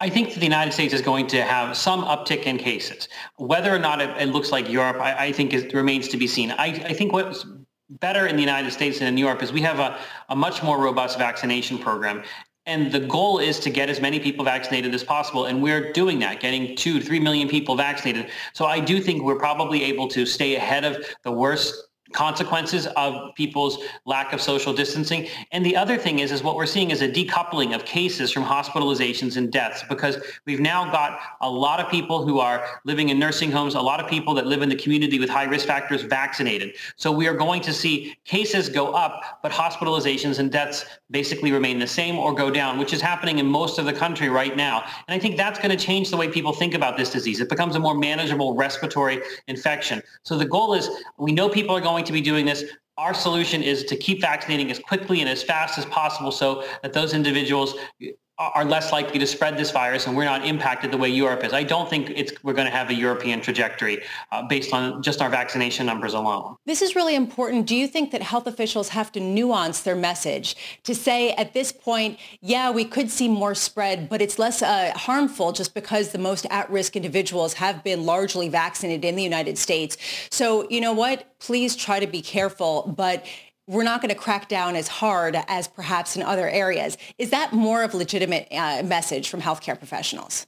I 0.00 0.08
think 0.08 0.32
that 0.32 0.40
the 0.40 0.46
United 0.46 0.72
States 0.72 0.94
is 0.94 1.02
going 1.02 1.26
to 1.28 1.42
have 1.42 1.76
some 1.76 2.04
uptick 2.04 2.44
in 2.44 2.58
cases. 2.58 3.08
Whether 3.36 3.74
or 3.74 3.78
not 3.78 4.00
it, 4.00 4.10
it 4.20 4.26
looks 4.26 4.52
like 4.52 4.70
Europe, 4.70 4.96
I, 4.96 5.26
I 5.26 5.32
think 5.32 5.52
it 5.52 5.72
remains 5.74 6.08
to 6.08 6.16
be 6.16 6.26
seen. 6.26 6.52
I, 6.52 6.66
I, 6.66 6.92
think 6.92 7.12
what's 7.12 7.44
better 7.88 8.26
in 8.26 8.36
the 8.36 8.42
United 8.42 8.72
States 8.72 8.98
than 8.98 9.08
in 9.08 9.18
Europe 9.18 9.42
is 9.42 9.52
we 9.52 9.62
have 9.62 9.78
a, 9.78 9.98
a 10.28 10.36
much 10.36 10.62
more 10.62 10.78
robust 10.78 11.18
vaccination 11.18 11.78
program. 11.78 12.22
And 12.66 12.90
the 12.90 13.00
goal 13.00 13.38
is 13.38 13.60
to 13.60 13.70
get 13.70 13.88
as 13.88 14.00
many 14.00 14.18
people 14.18 14.44
vaccinated 14.44 14.92
as 14.92 15.04
possible. 15.04 15.46
And 15.46 15.62
we're 15.62 15.92
doing 15.92 16.18
that, 16.20 16.40
getting 16.40 16.74
two, 16.74 17.00
three 17.00 17.20
million 17.20 17.48
people 17.48 17.76
vaccinated. 17.76 18.28
So 18.54 18.66
I 18.66 18.80
do 18.80 19.00
think 19.00 19.22
we're 19.22 19.38
probably 19.38 19.84
able 19.84 20.08
to 20.08 20.26
stay 20.26 20.56
ahead 20.56 20.84
of 20.84 21.04
the 21.22 21.30
worst 21.30 21.85
consequences 22.12 22.86
of 22.96 23.34
people's 23.34 23.78
lack 24.04 24.32
of 24.32 24.40
social 24.40 24.72
distancing. 24.72 25.28
And 25.52 25.64
the 25.64 25.76
other 25.76 25.96
thing 25.96 26.20
is, 26.20 26.32
is 26.32 26.42
what 26.42 26.56
we're 26.56 26.66
seeing 26.66 26.90
is 26.90 27.02
a 27.02 27.08
decoupling 27.08 27.74
of 27.74 27.84
cases 27.84 28.32
from 28.32 28.44
hospitalizations 28.44 29.36
and 29.36 29.50
deaths 29.50 29.82
because 29.88 30.18
we've 30.44 30.60
now 30.60 30.90
got 30.90 31.20
a 31.40 31.50
lot 31.50 31.80
of 31.80 31.90
people 31.90 32.26
who 32.26 32.38
are 32.38 32.64
living 32.84 33.08
in 33.08 33.18
nursing 33.18 33.50
homes, 33.50 33.74
a 33.74 33.80
lot 33.80 34.00
of 34.00 34.08
people 34.08 34.34
that 34.34 34.46
live 34.46 34.62
in 34.62 34.68
the 34.68 34.76
community 34.76 35.18
with 35.18 35.28
high 35.28 35.44
risk 35.44 35.66
factors 35.66 36.02
vaccinated. 36.02 36.74
So 36.96 37.10
we 37.10 37.26
are 37.26 37.34
going 37.34 37.62
to 37.62 37.72
see 37.72 38.16
cases 38.24 38.68
go 38.68 38.92
up, 38.92 39.40
but 39.42 39.52
hospitalizations 39.52 40.38
and 40.38 40.50
deaths 40.50 40.84
basically 41.10 41.52
remain 41.52 41.78
the 41.78 41.86
same 41.86 42.18
or 42.18 42.34
go 42.34 42.50
down, 42.50 42.78
which 42.78 42.92
is 42.92 43.00
happening 43.00 43.38
in 43.38 43.46
most 43.46 43.78
of 43.78 43.84
the 43.84 43.92
country 43.92 44.28
right 44.28 44.56
now. 44.56 44.84
And 45.08 45.14
I 45.14 45.18
think 45.18 45.36
that's 45.36 45.58
going 45.58 45.76
to 45.76 45.82
change 45.84 46.10
the 46.10 46.16
way 46.16 46.28
people 46.28 46.52
think 46.52 46.74
about 46.74 46.96
this 46.96 47.10
disease. 47.10 47.40
It 47.40 47.48
becomes 47.48 47.76
a 47.76 47.80
more 47.80 47.94
manageable 47.94 48.54
respiratory 48.54 49.20
infection. 49.48 50.02
So 50.22 50.36
the 50.36 50.46
goal 50.46 50.74
is 50.74 50.88
we 51.18 51.32
know 51.32 51.48
people 51.48 51.76
are 51.76 51.80
going 51.96 52.04
to 52.04 52.12
be 52.12 52.20
doing 52.20 52.44
this. 52.44 52.62
Our 52.98 53.14
solution 53.14 53.62
is 53.62 53.84
to 53.84 53.96
keep 53.96 54.20
vaccinating 54.20 54.70
as 54.70 54.78
quickly 54.78 55.20
and 55.20 55.30
as 55.30 55.42
fast 55.42 55.78
as 55.78 55.86
possible 55.86 56.30
so 56.30 56.62
that 56.82 56.92
those 56.92 57.14
individuals 57.14 57.74
are 58.38 58.66
less 58.66 58.92
likely 58.92 59.18
to 59.18 59.26
spread 59.26 59.56
this 59.56 59.70
virus 59.70 60.06
and 60.06 60.14
we're 60.14 60.24
not 60.24 60.44
impacted 60.44 60.90
the 60.90 60.96
way 60.98 61.08
Europe 61.08 61.42
is. 61.42 61.54
I 61.54 61.62
don't 61.62 61.88
think 61.88 62.10
it's 62.10 62.32
we're 62.44 62.52
going 62.52 62.66
to 62.66 62.72
have 62.72 62.90
a 62.90 62.94
European 62.94 63.40
trajectory 63.40 64.02
uh, 64.30 64.46
based 64.46 64.74
on 64.74 65.02
just 65.02 65.22
our 65.22 65.30
vaccination 65.30 65.86
numbers 65.86 66.12
alone. 66.12 66.56
This 66.66 66.82
is 66.82 66.94
really 66.94 67.14
important. 67.14 67.64
Do 67.66 67.74
you 67.74 67.88
think 67.88 68.10
that 68.10 68.20
health 68.20 68.46
officials 68.46 68.90
have 68.90 69.10
to 69.12 69.20
nuance 69.20 69.80
their 69.80 69.96
message 69.96 70.54
to 70.84 70.94
say 70.94 71.30
at 71.32 71.54
this 71.54 71.72
point, 71.72 72.18
yeah, 72.42 72.70
we 72.70 72.84
could 72.84 73.10
see 73.10 73.26
more 73.26 73.54
spread, 73.54 74.10
but 74.10 74.20
it's 74.20 74.38
less 74.38 74.60
uh, 74.60 74.92
harmful 74.94 75.52
just 75.52 75.72
because 75.72 76.10
the 76.10 76.18
most 76.18 76.46
at-risk 76.50 76.94
individuals 76.94 77.54
have 77.54 77.82
been 77.82 78.04
largely 78.04 78.50
vaccinated 78.50 79.06
in 79.06 79.16
the 79.16 79.22
United 79.22 79.56
States. 79.56 79.96
So, 80.30 80.68
you 80.68 80.82
know 80.82 80.92
what? 80.92 81.26
Please 81.38 81.74
try 81.74 82.00
to 82.00 82.06
be 82.06 82.20
careful, 82.20 82.92
but 82.96 83.24
we're 83.66 83.82
not 83.82 84.00
going 84.00 84.14
to 84.14 84.18
crack 84.18 84.48
down 84.48 84.76
as 84.76 84.88
hard 84.88 85.36
as 85.48 85.68
perhaps 85.68 86.16
in 86.16 86.22
other 86.22 86.48
areas. 86.48 86.96
Is 87.18 87.30
that 87.30 87.52
more 87.52 87.82
of 87.82 87.94
a 87.94 87.96
legitimate 87.96 88.48
uh, 88.50 88.82
message 88.84 89.28
from 89.28 89.40
healthcare 89.40 89.76
professionals? 89.76 90.46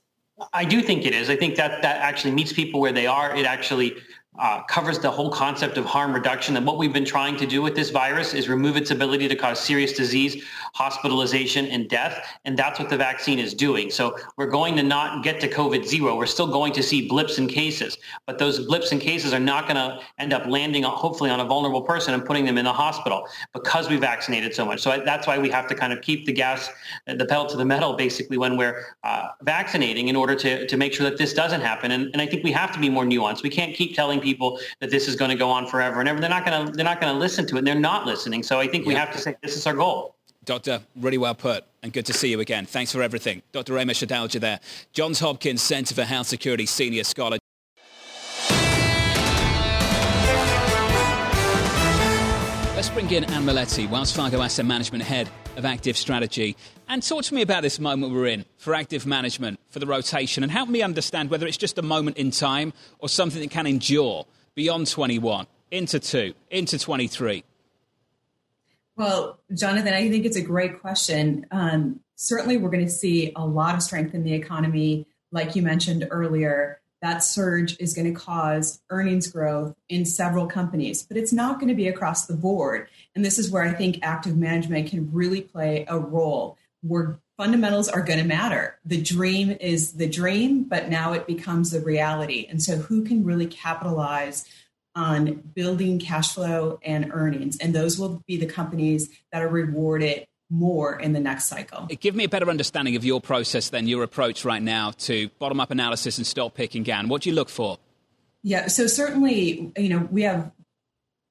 I 0.52 0.64
do 0.64 0.82
think 0.82 1.04
it 1.04 1.14
is. 1.14 1.28
I 1.28 1.36
think 1.36 1.56
that 1.56 1.82
that 1.82 2.00
actually 2.00 2.30
meets 2.32 2.52
people 2.52 2.80
where 2.80 2.92
they 2.92 3.08
are. 3.08 3.34
It 3.34 3.44
actually 3.44 3.96
uh, 4.38 4.62
covers 4.64 4.98
the 4.98 5.10
whole 5.10 5.30
concept 5.30 5.76
of 5.76 5.84
harm 5.84 6.12
reduction. 6.12 6.56
And 6.56 6.64
what 6.64 6.78
we've 6.78 6.92
been 6.92 7.04
trying 7.04 7.36
to 7.38 7.46
do 7.46 7.60
with 7.60 7.74
this 7.74 7.90
virus 7.90 8.34
is 8.34 8.48
remove 8.48 8.76
its 8.76 8.90
ability 8.90 9.26
to 9.28 9.34
cause 9.34 9.58
serious 9.58 9.92
disease, 9.92 10.44
hospitalization, 10.74 11.66
and 11.66 11.88
death. 11.88 12.24
And 12.44 12.56
that's 12.56 12.78
what 12.78 12.88
the 12.88 12.96
vaccine 12.96 13.38
is 13.38 13.52
doing. 13.52 13.90
So 13.90 14.16
we're 14.36 14.50
going 14.50 14.76
to 14.76 14.82
not 14.82 15.24
get 15.24 15.40
to 15.40 15.48
COVID 15.48 15.84
zero. 15.84 16.16
We're 16.16 16.26
still 16.26 16.46
going 16.46 16.72
to 16.74 16.82
see 16.82 17.08
blips 17.08 17.38
in 17.38 17.48
cases, 17.48 17.98
but 18.26 18.38
those 18.38 18.66
blips 18.66 18.92
in 18.92 19.00
cases 19.00 19.32
are 19.32 19.40
not 19.40 19.64
going 19.64 19.76
to 19.76 19.98
end 20.18 20.32
up 20.32 20.46
landing, 20.46 20.84
hopefully, 20.84 21.30
on 21.30 21.40
a 21.40 21.44
vulnerable 21.44 21.82
person 21.82 22.14
and 22.14 22.24
putting 22.24 22.44
them 22.44 22.58
in 22.58 22.64
the 22.64 22.72
hospital 22.72 23.26
because 23.52 23.88
we 23.88 23.96
vaccinated 23.96 24.54
so 24.54 24.64
much. 24.64 24.80
So 24.80 25.02
that's 25.04 25.26
why 25.26 25.38
we 25.38 25.50
have 25.50 25.66
to 25.68 25.74
kind 25.74 25.92
of 25.92 26.00
keep 26.00 26.26
the 26.26 26.32
gas, 26.32 26.70
the 27.06 27.26
pedal 27.26 27.46
to 27.46 27.56
the 27.56 27.64
metal, 27.64 27.94
basically, 27.94 28.38
when 28.38 28.56
we're 28.56 28.86
uh, 29.02 29.28
vaccinating 29.42 30.08
in 30.08 30.14
order 30.14 30.36
to, 30.36 30.66
to 30.66 30.76
make 30.76 30.92
sure 30.92 31.08
that 31.10 31.18
this 31.18 31.34
doesn't 31.34 31.60
happen. 31.60 31.90
And, 31.90 32.10
and 32.12 32.22
I 32.22 32.26
think 32.26 32.44
we 32.44 32.52
have 32.52 32.70
to 32.72 32.78
be 32.78 32.88
more 32.88 33.04
nuanced. 33.04 33.42
We 33.42 33.50
can't 33.50 33.74
keep 33.74 33.96
telling 33.96 34.20
people 34.20 34.27
people 34.28 34.60
that 34.80 34.90
this 34.90 35.08
is 35.08 35.16
going 35.16 35.30
to 35.30 35.36
go 35.44 35.50
on 35.50 35.66
forever 35.66 36.00
and 36.00 36.08
ever. 36.08 36.20
They're 36.20 36.36
not 36.38 36.44
going 36.44 36.66
to 36.66 36.72
they're 36.72 36.90
not 36.92 37.00
going 37.00 37.12
to 37.12 37.18
listen 37.18 37.46
to 37.48 37.56
it. 37.56 37.58
And 37.58 37.66
they're 37.66 37.86
not 37.92 38.06
listening. 38.06 38.42
So 38.42 38.60
I 38.60 38.66
think 38.66 38.86
we 38.86 38.94
have 38.94 39.12
to 39.12 39.18
say 39.18 39.36
this 39.42 39.56
is 39.56 39.66
our 39.66 39.74
goal. 39.74 40.14
Doctor, 40.44 40.80
really 40.96 41.18
well 41.18 41.34
put 41.34 41.64
and 41.82 41.92
good 41.92 42.06
to 42.06 42.12
see 42.12 42.30
you 42.30 42.40
again. 42.40 42.64
Thanks 42.64 42.90
for 42.92 43.02
everything. 43.02 43.42
Dr. 43.52 43.74
Amesh 43.74 44.06
Adalja 44.06 44.40
there. 44.40 44.60
Johns 44.92 45.20
Hopkins 45.20 45.62
Center 45.62 45.94
for 45.94 46.04
Health 46.04 46.26
Security 46.26 46.66
Senior 46.66 47.04
Scholar. 47.04 47.38
Let's 52.74 52.90
bring 52.90 53.10
in 53.10 53.24
Ann 53.24 53.44
Miletti, 53.44 53.90
Wells 53.90 54.12
Fargo 54.12 54.40
Asset 54.40 54.64
Management 54.64 55.02
Head 55.02 55.28
of 55.58 55.64
Active 55.64 55.96
Strategy, 55.96 56.56
and 56.88 57.02
talk 57.02 57.24
to 57.24 57.34
me 57.34 57.42
about 57.42 57.62
this 57.62 57.78
moment 57.78 58.14
we're 58.14 58.28
in 58.28 58.46
for 58.56 58.74
active 58.74 59.04
management, 59.04 59.58
for 59.68 59.80
the 59.80 59.86
rotation, 59.86 60.42
and 60.42 60.50
help 60.50 60.68
me 60.68 60.80
understand 60.80 61.30
whether 61.30 61.46
it's 61.46 61.56
just 61.56 61.76
a 61.76 61.82
moment 61.82 62.16
in 62.16 62.30
time 62.30 62.72
or 63.00 63.08
something 63.08 63.42
that 63.42 63.50
can 63.50 63.66
endure 63.66 64.24
beyond 64.54 64.86
21, 64.86 65.46
into 65.70 65.98
2, 65.98 66.32
into 66.50 66.78
23. 66.78 67.44
Well, 68.96 69.38
Jonathan, 69.52 69.94
I 69.94 70.08
think 70.08 70.24
it's 70.24 70.36
a 70.36 70.42
great 70.42 70.80
question. 70.80 71.46
Um, 71.50 72.00
certainly, 72.14 72.56
we're 72.56 72.70
going 72.70 72.86
to 72.86 72.90
see 72.90 73.32
a 73.36 73.44
lot 73.44 73.74
of 73.74 73.82
strength 73.82 74.14
in 74.14 74.22
the 74.22 74.34
economy, 74.34 75.06
like 75.32 75.54
you 75.56 75.62
mentioned 75.62 76.06
earlier 76.10 76.80
that 77.02 77.22
surge 77.22 77.76
is 77.78 77.94
going 77.94 78.12
to 78.12 78.18
cause 78.18 78.80
earnings 78.90 79.28
growth 79.28 79.74
in 79.88 80.04
several 80.04 80.46
companies, 80.46 81.02
but 81.02 81.16
it's 81.16 81.32
not 81.32 81.58
going 81.58 81.68
to 81.68 81.74
be 81.74 81.88
across 81.88 82.26
the 82.26 82.34
board. 82.34 82.88
And 83.14 83.24
this 83.24 83.38
is 83.38 83.50
where 83.50 83.62
I 83.62 83.72
think 83.72 84.00
active 84.02 84.36
management 84.36 84.90
can 84.90 85.10
really 85.12 85.40
play 85.40 85.84
a 85.88 85.98
role 85.98 86.58
where 86.82 87.18
fundamentals 87.36 87.88
are 87.88 88.02
going 88.02 88.18
to 88.18 88.24
matter. 88.24 88.78
The 88.84 89.00
dream 89.00 89.56
is 89.60 89.94
the 89.94 90.08
dream, 90.08 90.64
but 90.64 90.88
now 90.88 91.12
it 91.12 91.26
becomes 91.26 91.70
the 91.70 91.80
reality. 91.80 92.46
And 92.48 92.62
so, 92.62 92.76
who 92.76 93.04
can 93.04 93.24
really 93.24 93.46
capitalize 93.46 94.44
on 94.94 95.34
building 95.54 95.98
cash 95.98 96.34
flow 96.34 96.78
and 96.82 97.10
earnings? 97.12 97.58
And 97.58 97.74
those 97.74 97.98
will 97.98 98.22
be 98.26 98.36
the 98.36 98.46
companies 98.46 99.08
that 99.32 99.42
are 99.42 99.48
rewarded 99.48 100.26
more 100.50 100.98
in 100.98 101.12
the 101.12 101.20
next 101.20 101.44
cycle. 101.44 101.86
Give 102.00 102.14
me 102.14 102.24
a 102.24 102.28
better 102.28 102.48
understanding 102.48 102.96
of 102.96 103.04
your 103.04 103.20
process 103.20 103.68
than 103.70 103.86
your 103.86 104.02
approach 104.02 104.44
right 104.44 104.62
now 104.62 104.92
to 104.92 105.28
bottom 105.38 105.60
up 105.60 105.70
analysis 105.70 106.18
and 106.18 106.26
stock 106.26 106.54
picking 106.54 106.82
GAN. 106.82 107.08
What 107.08 107.22
do 107.22 107.30
you 107.30 107.34
look 107.34 107.48
for? 107.48 107.78
Yeah, 108.42 108.68
so 108.68 108.86
certainly, 108.86 109.72
you 109.76 109.88
know, 109.88 110.08
we 110.10 110.22
have 110.22 110.50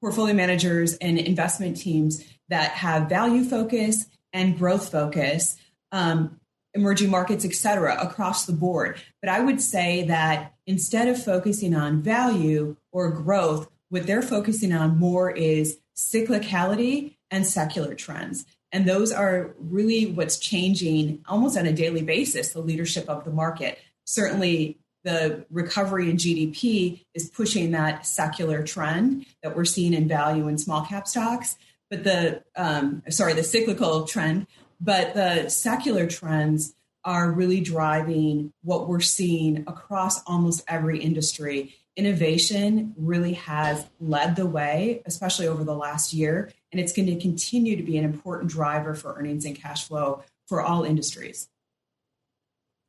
portfolio 0.00 0.34
managers 0.34 0.94
and 0.94 1.18
investment 1.18 1.76
teams 1.76 2.24
that 2.48 2.70
have 2.70 3.08
value 3.08 3.44
focus 3.44 4.06
and 4.32 4.56
growth 4.56 4.92
focus, 4.92 5.56
um, 5.90 6.38
emerging 6.74 7.10
markets, 7.10 7.44
et 7.44 7.54
cetera, 7.54 7.96
across 8.00 8.46
the 8.46 8.52
board. 8.52 9.00
But 9.20 9.30
I 9.30 9.40
would 9.40 9.60
say 9.60 10.04
that 10.04 10.54
instead 10.66 11.08
of 11.08 11.20
focusing 11.20 11.74
on 11.74 12.02
value 12.02 12.76
or 12.92 13.10
growth, 13.10 13.68
what 13.88 14.06
they're 14.06 14.22
focusing 14.22 14.72
on 14.72 14.98
more 14.98 15.30
is 15.30 15.78
cyclicality 15.96 17.16
and 17.30 17.46
secular 17.46 17.94
trends. 17.94 18.44
And 18.72 18.86
those 18.86 19.12
are 19.12 19.54
really 19.58 20.06
what's 20.06 20.38
changing 20.38 21.24
almost 21.26 21.56
on 21.56 21.66
a 21.66 21.72
daily 21.72 22.02
basis 22.02 22.50
the 22.50 22.60
leadership 22.60 23.08
of 23.08 23.24
the 23.24 23.30
market. 23.30 23.78
Certainly, 24.04 24.78
the 25.04 25.46
recovery 25.50 26.10
in 26.10 26.16
GDP 26.16 27.04
is 27.14 27.30
pushing 27.30 27.70
that 27.70 28.06
secular 28.06 28.62
trend 28.62 29.26
that 29.42 29.56
we're 29.56 29.64
seeing 29.64 29.94
in 29.94 30.08
value 30.08 30.48
in 30.48 30.58
small 30.58 30.84
cap 30.84 31.08
stocks. 31.08 31.56
But 31.88 32.04
the, 32.04 32.42
um, 32.56 33.02
sorry, 33.08 33.32
the 33.32 33.44
cyclical 33.44 34.04
trend, 34.04 34.46
but 34.80 35.14
the 35.14 35.48
secular 35.48 36.06
trends 36.06 36.74
are 37.04 37.30
really 37.30 37.60
driving 37.60 38.52
what 38.62 38.88
we're 38.88 39.00
seeing 39.00 39.64
across 39.66 40.22
almost 40.24 40.62
every 40.68 40.98
industry. 41.00 41.74
Innovation 41.96 42.94
really 42.98 43.32
has 43.34 43.86
led 44.00 44.36
the 44.36 44.46
way, 44.46 45.02
especially 45.06 45.48
over 45.48 45.64
the 45.64 45.74
last 45.74 46.12
year 46.12 46.50
and 46.72 46.80
it's 46.80 46.92
going 46.92 47.06
to 47.06 47.18
continue 47.20 47.76
to 47.76 47.82
be 47.82 47.96
an 47.96 48.04
important 48.04 48.50
driver 48.50 48.94
for 48.94 49.14
earnings 49.14 49.44
and 49.44 49.56
cash 49.56 49.86
flow 49.86 50.22
for 50.46 50.62
all 50.62 50.84
industries. 50.84 51.48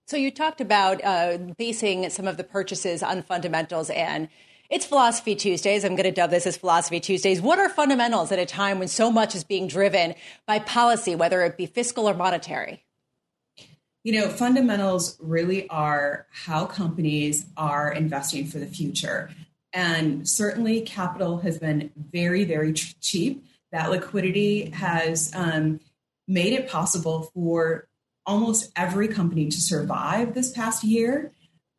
So 0.08 0.18
you 0.18 0.32
talked 0.32 0.60
about 0.60 1.04
uh, 1.04 1.38
basing 1.58 2.10
some 2.10 2.28
of 2.28 2.38
the 2.38 2.44
purchases 2.44 3.04
on 3.04 3.22
fundamentals 3.22 3.90
and 3.90 4.28
it's 4.70 4.86
Philosophy 4.86 5.34
Tuesdays. 5.34 5.84
I'm 5.84 5.96
going 5.96 6.04
to 6.04 6.12
dub 6.12 6.30
this 6.30 6.46
as 6.46 6.56
Philosophy 6.56 7.00
Tuesdays. 7.00 7.42
What 7.42 7.58
are 7.58 7.70
fundamentals 7.70 8.32
at 8.32 8.38
a 8.38 8.46
time 8.46 8.78
when 8.78 8.88
so 8.88 9.12
much 9.12 9.34
is 9.34 9.44
being 9.44 9.68
driven 9.68 10.14
by 10.46 10.60
policy, 10.60 11.16
whether 11.16 11.42
it 11.42 11.58
be 11.58 11.66
fiscal 11.66 12.08
or 12.08 12.14
monetary? 12.14 12.84
You 14.04 14.14
know, 14.14 14.30
fundamentals 14.30 15.18
really 15.20 15.68
are 15.70 16.28
how 16.32 16.66
companies 16.66 17.46
are 17.58 17.92
investing 17.92 18.46
for 18.46 18.60
the 18.60 18.68
future. 18.68 19.32
And 19.74 20.30
certainly 20.30 20.82
capital 20.82 21.40
has 21.40 21.58
been 21.58 21.92
very, 21.96 22.44
very 22.46 22.74
cheap 22.74 23.44
that 23.72 23.90
liquidity 23.90 24.70
has 24.72 25.32
um, 25.36 25.80
made 26.28 26.54
it 26.54 26.70
possible 26.70 27.32
for 27.34 27.88
almost 28.26 28.72
every 28.76 29.08
company 29.08 29.50
to 29.50 29.60
survive 29.60 30.34
this 30.34 30.52
past 30.52 30.84
year, 30.84 31.32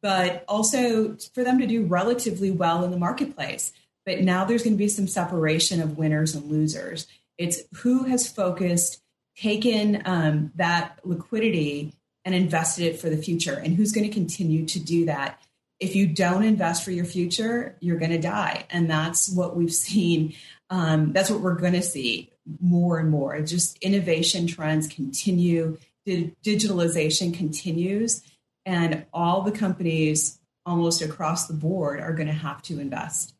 but 0.02 0.44
also 0.48 1.16
for 1.34 1.44
them 1.44 1.58
to 1.58 1.66
do 1.66 1.84
relatively 1.84 2.50
well 2.50 2.84
in 2.84 2.90
the 2.90 2.98
marketplace. 2.98 3.72
But 4.04 4.22
now 4.22 4.44
there's 4.44 4.62
going 4.62 4.74
to 4.74 4.78
be 4.78 4.88
some 4.88 5.06
separation 5.06 5.80
of 5.80 5.98
winners 5.98 6.34
and 6.34 6.50
losers. 6.50 7.06
It's 7.38 7.62
who 7.76 8.04
has 8.04 8.28
focused, 8.28 9.02
taken 9.36 10.02
um, 10.04 10.52
that 10.56 10.98
liquidity 11.04 11.94
and 12.24 12.34
invested 12.34 12.84
it 12.84 13.00
for 13.00 13.08
the 13.08 13.16
future, 13.16 13.54
and 13.54 13.76
who's 13.76 13.92
going 13.92 14.06
to 14.06 14.12
continue 14.12 14.66
to 14.66 14.80
do 14.80 15.06
that. 15.06 15.40
If 15.78 15.96
you 15.96 16.06
don't 16.06 16.42
invest 16.42 16.84
for 16.84 16.90
your 16.90 17.06
future, 17.06 17.76
you're 17.80 17.98
going 17.98 18.10
to 18.10 18.18
die. 18.18 18.66
And 18.68 18.90
that's 18.90 19.30
what 19.30 19.56
we've 19.56 19.72
seen 19.88 20.34
um, 20.70 21.12
that's 21.12 21.30
what 21.30 21.40
we're 21.40 21.56
going 21.56 21.74
to 21.74 21.82
see 21.82 22.30
more 22.60 22.98
and 22.98 23.10
more. 23.10 23.40
Just 23.42 23.76
innovation 23.78 24.46
trends 24.46 24.86
continue, 24.86 25.78
digitalization 26.06 27.34
continues, 27.34 28.22
and 28.64 29.04
all 29.12 29.42
the 29.42 29.52
companies 29.52 30.38
almost 30.64 31.02
across 31.02 31.46
the 31.46 31.54
board 31.54 32.00
are 32.00 32.12
going 32.12 32.28
to 32.28 32.32
have 32.32 32.62
to 32.62 32.78
invest. 32.78 33.34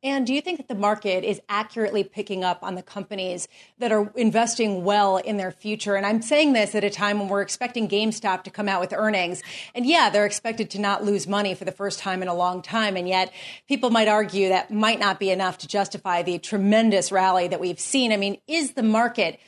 And 0.00 0.24
do 0.24 0.32
you 0.32 0.40
think 0.40 0.58
that 0.58 0.68
the 0.68 0.76
market 0.76 1.24
is 1.24 1.40
accurately 1.48 2.04
picking 2.04 2.44
up 2.44 2.60
on 2.62 2.76
the 2.76 2.82
companies 2.82 3.48
that 3.78 3.90
are 3.90 4.12
investing 4.14 4.84
well 4.84 5.16
in 5.16 5.38
their 5.38 5.50
future? 5.50 5.96
And 5.96 6.06
I'm 6.06 6.22
saying 6.22 6.52
this 6.52 6.76
at 6.76 6.84
a 6.84 6.90
time 6.90 7.18
when 7.18 7.26
we're 7.26 7.42
expecting 7.42 7.88
GameStop 7.88 8.44
to 8.44 8.50
come 8.50 8.68
out 8.68 8.80
with 8.80 8.92
earnings. 8.92 9.42
And 9.74 9.84
yeah, 9.84 10.08
they're 10.08 10.24
expected 10.24 10.70
to 10.70 10.80
not 10.80 11.02
lose 11.02 11.26
money 11.26 11.52
for 11.54 11.64
the 11.64 11.72
first 11.72 11.98
time 11.98 12.22
in 12.22 12.28
a 12.28 12.34
long 12.34 12.62
time. 12.62 12.96
And 12.96 13.08
yet 13.08 13.32
people 13.66 13.90
might 13.90 14.06
argue 14.06 14.50
that 14.50 14.70
might 14.70 15.00
not 15.00 15.18
be 15.18 15.30
enough 15.30 15.58
to 15.58 15.66
justify 15.66 16.22
the 16.22 16.38
tremendous 16.38 17.10
rally 17.10 17.48
that 17.48 17.58
we've 17.58 17.80
seen. 17.80 18.12
I 18.12 18.18
mean, 18.18 18.38
is 18.46 18.74
the 18.74 18.84
market 18.84 19.40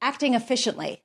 acting 0.00 0.32
efficiently? 0.32 1.02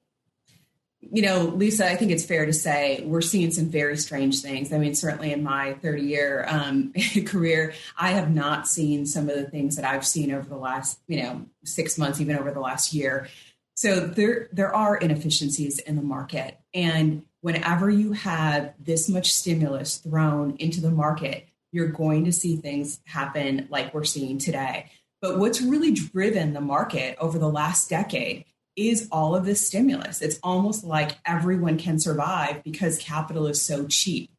You 1.12 1.22
know, 1.22 1.42
Lisa, 1.44 1.90
I 1.90 1.96
think 1.96 2.12
it's 2.12 2.26
fair 2.26 2.46
to 2.46 2.54
say 2.54 3.04
we're 3.06 3.22
seeing 3.22 3.52
some 3.52 3.70
very 3.70 3.98
strange 3.98 4.42
things. 4.42 4.72
I 4.72 4.78
mean, 4.78 4.96
certainly 4.96 5.32
in 5.32 5.44
my 5.44 5.74
30 5.74 6.02
year 6.02 6.46
um, 6.48 6.94
career, 7.26 7.74
I 7.98 8.12
have 8.12 8.34
not 8.34 8.68
seen 8.68 9.06
some 9.06 9.30
of 9.30 9.36
the 9.36 9.50
things 9.50 9.76
that 9.76 9.86
I've 9.86 10.06
seen 10.06 10.32
over 10.32 10.48
the 10.48 10.58
last, 10.58 11.00
you 11.08 11.24
know, 11.24 11.46
six 11.64 11.98
months, 11.98 12.22
even 12.22 12.38
over 12.38 12.52
the 12.52 12.60
last 12.60 12.94
year. 12.94 13.28
So 13.76 14.02
there, 14.02 14.50
there 14.52 14.74
are 14.74 14.96
inefficiencies 14.96 15.80
in 15.80 15.96
the 15.96 16.02
market. 16.02 16.60
And 16.74 17.24
whenever 17.42 17.90
you 17.90 18.14
have 18.14 18.74
this 18.80 19.10
much 19.10 19.34
stimulus 19.34 19.98
thrown 19.98 20.56
into 20.58 20.80
the 20.80 20.92
market, 20.92 21.48
you're 21.72 21.88
going 21.88 22.26
to 22.26 22.32
see 22.32 22.56
things 22.56 23.00
happen 23.06 23.68
like 23.70 23.94
we're 23.94 24.04
seeing 24.04 24.38
today. 24.38 24.92
But 25.22 25.40
what's 25.40 25.62
really 25.62 25.92
driven 25.92 26.54
the 26.54 26.62
market 26.62 27.18
over 27.20 27.40
the 27.40 27.50
last 27.50 27.90
decade 27.90 28.46
is 28.76 29.08
all 29.12 29.36
of 29.36 29.46
this 29.46 29.68
stimulus. 29.68 30.22
It's 30.22 30.40
almost 30.44 30.84
like 30.84 31.18
everyone 31.26 31.78
can 31.78 32.00
survive 32.00 32.64
because 32.64 32.98
capital 32.98 33.48
is 33.48 33.62
so 33.62 33.88
cheap. 33.88 34.32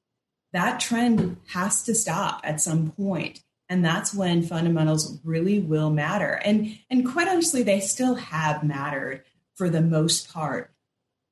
That 0.52 0.80
trend 0.80 1.36
has 1.48 1.82
to 1.84 1.94
stop 1.94 2.40
at 2.44 2.60
some 2.60 2.92
point, 2.92 3.40
And 3.68 3.84
that's 3.84 4.14
when 4.14 4.42
fundamentals 4.42 5.18
really 5.24 5.58
will 5.58 5.90
matter. 5.90 6.32
And, 6.44 6.78
and 6.90 7.10
quite 7.10 7.28
honestly, 7.28 7.62
they 7.62 7.80
still 7.80 8.14
have 8.14 8.62
mattered 8.62 9.24
for 9.54 9.70
the 9.70 9.80
most 9.80 10.32
part. 10.32 10.70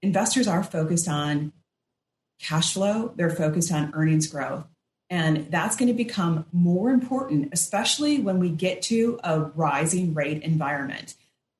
Investors 0.00 0.48
are 0.48 0.64
focused 0.64 1.08
on 1.08 1.52
cash 2.40 2.74
flow, 2.74 3.12
they're 3.16 3.30
focused 3.30 3.70
on 3.70 3.92
earnings 3.94 4.26
growth. 4.26 4.64
And 5.10 5.48
that's 5.50 5.76
going 5.76 5.88
to 5.88 5.94
become 5.94 6.46
more 6.52 6.90
important, 6.90 7.50
especially 7.52 8.18
when 8.18 8.38
we 8.38 8.48
get 8.48 8.82
to 8.82 9.20
a 9.22 9.40
rising 9.40 10.14
rate 10.14 10.42
environment. 10.42 11.14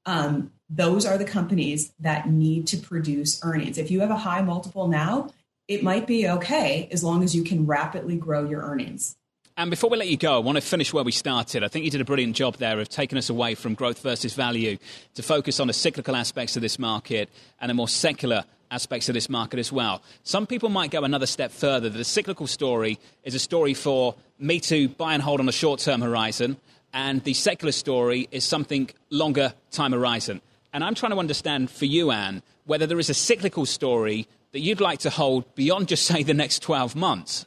Um, 0.07 0.53
those 0.75 1.05
are 1.05 1.19
the 1.19 1.25
companies 1.25 1.93
that 2.01 2.29
need 2.29 2.67
to 2.69 2.77
produce 2.77 3.41
earnings. 3.45 3.79
If 3.79 3.91
you 3.91 4.01
have 4.01 4.11
a 4.11 4.17
high 4.17 4.43
multiple 4.43 4.89
now, 4.89 5.31
it 5.69 5.83
might 5.83 6.07
be 6.07 6.29
okay 6.29 6.89
as 6.91 7.05
long 7.05 7.23
as 7.23 7.35
you 7.35 7.45
can 7.45 7.67
rapidly 7.67 8.17
grow 8.17 8.45
your 8.45 8.63
earnings. 8.63 9.17
And 9.57 9.69
before 9.69 9.91
we 9.91 9.99
let 9.99 10.09
you 10.09 10.17
go, 10.17 10.35
I 10.35 10.39
want 10.39 10.57
to 10.57 10.63
finish 10.63 10.95
where 10.95 11.05
we 11.05 11.13
started. 11.13 11.63
I 11.63 11.69
think 11.69 11.85
you 11.85 11.91
did 11.91 12.01
a 12.01 12.07
brilliant 12.07 12.35
job 12.35 12.57
there 12.57 12.81
of 12.81 12.89
taking 12.89 13.19
us 13.19 13.29
away 13.29 13.55
from 13.55 13.75
growth 13.75 14.01
versus 14.01 14.33
value 14.33 14.79
to 15.15 15.23
focus 15.23 15.61
on 15.61 15.67
the 15.67 15.75
cyclical 15.75 16.17
aspects 16.17 16.57
of 16.57 16.63
this 16.63 16.79
market 16.79 17.29
and 17.61 17.69
the 17.69 17.75
more 17.75 17.89
secular 17.89 18.45
aspects 18.71 19.11
of 19.11 19.15
this 19.15 19.29
market 19.29 19.59
as 19.59 19.71
well. 19.71 20.03
Some 20.23 20.47
people 20.47 20.71
might 20.71 20.91
go 20.91 21.05
another 21.05 21.27
step 21.27 21.53
further. 21.53 21.91
The 21.91 22.03
cyclical 22.03 22.47
story 22.47 22.99
is 23.25 23.35
a 23.35 23.39
story 23.39 23.75
for 23.75 24.15
me 24.39 24.59
to 24.61 24.89
buy 24.89 25.13
and 25.13 25.23
hold 25.23 25.41
on 25.41 25.49
a 25.51 25.53
short 25.53 25.81
term 25.81 26.01
horizon, 26.01 26.57
and 26.95 27.23
the 27.23 27.35
secular 27.35 27.73
story 27.73 28.29
is 28.31 28.45
something 28.45 28.89
longer 29.11 29.53
time 29.71 29.93
horizon. 29.93 30.41
And 30.73 30.83
I'm 30.83 30.95
trying 30.95 31.13
to 31.13 31.19
understand 31.19 31.71
for 31.71 31.85
you, 31.85 32.11
Ann, 32.11 32.43
whether 32.65 32.87
there 32.87 32.99
is 32.99 33.11
a 33.11 33.15
cyclical 33.15 33.67
story 33.67 34.27
that 34.53 34.61
you'd 34.61 34.81
like 34.81 35.01
to 35.01 35.11
hold 35.11 35.55
beyond 35.55 35.89
just, 35.89 36.07
say, 36.07 36.23
the 36.23 36.35
next 36.35 36.63
12 36.63 36.97
months. 36.97 37.47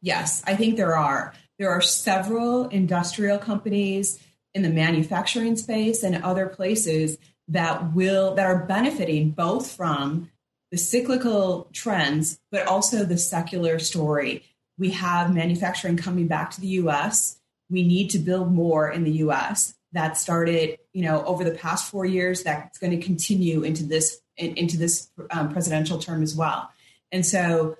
Yes, 0.00 0.42
I 0.46 0.56
think 0.56 0.76
there 0.76 0.96
are. 0.96 1.34
There 1.58 1.70
are 1.70 1.80
several 1.80 2.68
industrial 2.68 3.38
companies 3.38 4.18
in 4.54 4.62
the 4.62 4.70
manufacturing 4.70 5.56
space 5.56 6.02
and 6.02 6.22
other 6.22 6.46
places 6.46 7.18
that 7.48 7.94
will 7.94 8.34
that 8.34 8.46
are 8.46 8.64
benefiting 8.66 9.30
both 9.30 9.70
from 9.70 10.30
the 10.70 10.78
cyclical 10.78 11.68
trends 11.72 12.38
but 12.50 12.66
also 12.66 13.04
the 13.04 13.18
secular 13.18 13.78
story. 13.78 14.42
We 14.78 14.90
have 14.90 15.34
manufacturing 15.34 15.96
coming 15.96 16.26
back 16.26 16.50
to 16.52 16.60
the 16.60 16.68
US. 16.68 17.38
We 17.70 17.82
need 17.82 18.10
to 18.10 18.18
build 18.18 18.52
more 18.52 18.90
in 18.90 19.04
the 19.04 19.12
US. 19.26 19.74
That 19.92 20.16
started, 20.16 20.78
you 20.92 21.02
know, 21.02 21.24
over 21.24 21.44
the 21.44 21.52
past 21.52 21.90
4 21.90 22.06
years 22.06 22.42
that's 22.42 22.78
going 22.78 22.98
to 22.98 23.04
continue 23.04 23.62
into 23.62 23.84
this 23.84 24.20
into 24.36 24.78
this 24.78 25.10
um, 25.30 25.52
presidential 25.52 25.98
term 25.98 26.22
as 26.22 26.34
well. 26.34 26.70
And 27.10 27.24
so 27.24 27.76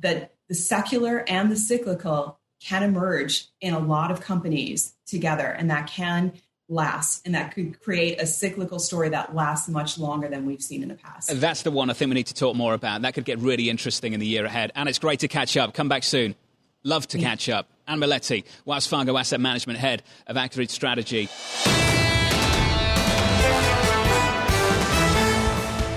that 0.00 0.34
the 0.48 0.54
secular 0.54 1.24
and 1.28 1.50
the 1.50 1.56
cyclical 1.56 2.38
can 2.60 2.82
emerge 2.82 3.46
in 3.60 3.74
a 3.74 3.78
lot 3.78 4.10
of 4.10 4.20
companies 4.20 4.94
together 5.06 5.46
and 5.46 5.70
that 5.70 5.86
can 5.86 6.32
last 6.68 7.26
and 7.26 7.34
that 7.34 7.54
could 7.54 7.78
create 7.80 8.20
a 8.20 8.26
cyclical 8.26 8.78
story 8.78 9.10
that 9.10 9.34
lasts 9.34 9.68
much 9.68 9.98
longer 9.98 10.28
than 10.28 10.46
we've 10.46 10.62
seen 10.62 10.82
in 10.82 10.88
the 10.88 10.94
past. 10.94 11.30
That's 11.40 11.62
the 11.62 11.70
one 11.70 11.90
I 11.90 11.92
think 11.92 12.08
we 12.08 12.14
need 12.14 12.26
to 12.28 12.34
talk 12.34 12.56
more 12.56 12.74
about. 12.74 13.02
That 13.02 13.14
could 13.14 13.26
get 13.26 13.38
really 13.38 13.68
interesting 13.68 14.14
in 14.14 14.20
the 14.20 14.26
year 14.26 14.46
ahead. 14.46 14.72
And 14.74 14.88
it's 14.88 14.98
great 14.98 15.20
to 15.20 15.28
catch 15.28 15.56
up. 15.56 15.74
Come 15.74 15.88
back 15.88 16.02
soon. 16.02 16.34
Love 16.84 17.08
to 17.08 17.18
mm. 17.18 17.22
catch 17.22 17.48
up. 17.48 17.68
Ann 17.88 17.98
Miletti, 17.98 18.44
Wells 18.64 18.86
Fargo 18.86 19.16
Asset 19.16 19.40
Management 19.40 19.78
Head 19.78 20.02
of 20.26 20.36
Active 20.36 20.70
Strategy. 20.70 21.28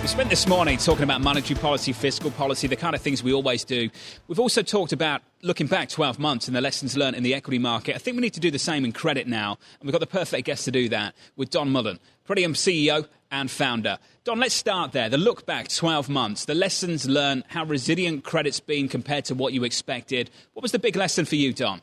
We 0.07 0.11
spent 0.11 0.29
this 0.29 0.47
morning 0.47 0.77
talking 0.77 1.03
about 1.03 1.19
monetary 1.19 1.59
policy, 1.59 1.91
fiscal 1.91 2.31
policy, 2.31 2.65
the 2.67 2.77
kind 2.77 2.95
of 2.95 3.01
things 3.01 3.21
we 3.21 3.33
always 3.33 3.65
do. 3.65 3.89
We've 4.29 4.39
also 4.39 4.61
talked 4.61 4.93
about 4.93 5.21
looking 5.41 5.67
back 5.67 5.89
12 5.89 6.17
months 6.17 6.47
and 6.47 6.55
the 6.55 6.61
lessons 6.61 6.95
learned 6.95 7.17
in 7.17 7.23
the 7.23 7.33
equity 7.33 7.59
market. 7.59 7.93
I 7.93 7.97
think 7.97 8.15
we 8.15 8.21
need 8.21 8.33
to 8.35 8.39
do 8.39 8.49
the 8.49 8.57
same 8.57 8.85
in 8.85 8.93
credit 8.93 9.27
now, 9.27 9.57
and 9.81 9.85
we've 9.85 9.91
got 9.91 9.99
the 9.99 10.07
perfect 10.07 10.45
guest 10.45 10.63
to 10.63 10.71
do 10.71 10.87
that 10.87 11.13
with 11.35 11.49
Don 11.49 11.69
Mullen, 11.69 11.99
Pretium 12.25 12.53
CEO 12.53 13.05
and 13.31 13.51
founder. 13.51 13.99
Don, 14.23 14.39
let's 14.39 14.55
start 14.55 14.93
there. 14.93 15.09
The 15.09 15.17
look 15.17 15.45
back 15.45 15.67
12 15.67 16.07
months, 16.07 16.45
the 16.45 16.55
lessons 16.55 17.05
learned, 17.05 17.43
how 17.49 17.65
resilient 17.65 18.23
credit's 18.23 18.61
been 18.61 18.87
compared 18.87 19.25
to 19.25 19.35
what 19.35 19.51
you 19.51 19.65
expected. 19.65 20.29
What 20.53 20.61
was 20.61 20.71
the 20.71 20.79
big 20.79 20.95
lesson 20.95 21.25
for 21.25 21.35
you, 21.35 21.51
Don? 21.51 21.81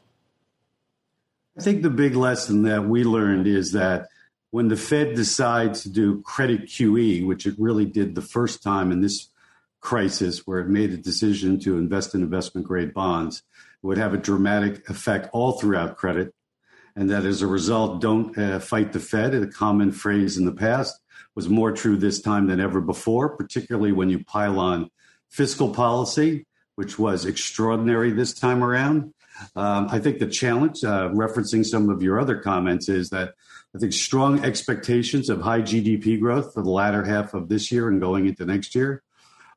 I 1.58 1.60
think 1.60 1.82
the 1.82 1.90
big 1.90 2.16
lesson 2.16 2.62
that 2.62 2.86
we 2.86 3.04
learned 3.04 3.46
is 3.46 3.72
that 3.72 4.08
when 4.54 4.68
the 4.68 4.76
Fed 4.76 5.16
decides 5.16 5.82
to 5.82 5.88
do 5.88 6.22
credit 6.22 6.66
QE, 6.66 7.26
which 7.26 7.44
it 7.44 7.56
really 7.58 7.84
did 7.84 8.14
the 8.14 8.22
first 8.22 8.62
time 8.62 8.92
in 8.92 9.00
this 9.00 9.30
crisis, 9.80 10.46
where 10.46 10.60
it 10.60 10.68
made 10.68 10.92
a 10.92 10.96
decision 10.96 11.58
to 11.58 11.76
invest 11.76 12.14
in 12.14 12.22
investment 12.22 12.64
grade 12.64 12.94
bonds, 12.94 13.42
would 13.82 13.98
have 13.98 14.14
a 14.14 14.16
dramatic 14.16 14.88
effect 14.88 15.28
all 15.32 15.58
throughout 15.58 15.96
credit. 15.96 16.32
And 16.94 17.10
that 17.10 17.24
as 17.24 17.42
a 17.42 17.48
result, 17.48 18.00
don't 18.00 18.38
uh, 18.38 18.60
fight 18.60 18.92
the 18.92 19.00
Fed, 19.00 19.34
a 19.34 19.48
common 19.48 19.90
phrase 19.90 20.38
in 20.38 20.44
the 20.44 20.52
past, 20.52 21.00
was 21.34 21.48
more 21.48 21.72
true 21.72 21.96
this 21.96 22.20
time 22.20 22.46
than 22.46 22.60
ever 22.60 22.80
before, 22.80 23.30
particularly 23.30 23.90
when 23.90 24.08
you 24.08 24.22
pile 24.22 24.60
on 24.60 24.88
fiscal 25.30 25.74
policy, 25.74 26.46
which 26.76 26.96
was 26.96 27.26
extraordinary 27.26 28.12
this 28.12 28.32
time 28.32 28.62
around. 28.62 29.13
Um, 29.56 29.88
I 29.90 29.98
think 29.98 30.18
the 30.18 30.26
challenge, 30.26 30.84
uh, 30.84 31.08
referencing 31.10 31.64
some 31.64 31.90
of 31.90 32.02
your 32.02 32.20
other 32.20 32.38
comments, 32.38 32.88
is 32.88 33.10
that 33.10 33.34
I 33.74 33.78
think 33.78 33.92
strong 33.92 34.44
expectations 34.44 35.28
of 35.28 35.40
high 35.40 35.62
GDP 35.62 36.20
growth 36.20 36.54
for 36.54 36.62
the 36.62 36.70
latter 36.70 37.04
half 37.04 37.34
of 37.34 37.48
this 37.48 37.72
year 37.72 37.88
and 37.88 38.00
going 38.00 38.26
into 38.26 38.46
next 38.46 38.74
year 38.74 39.02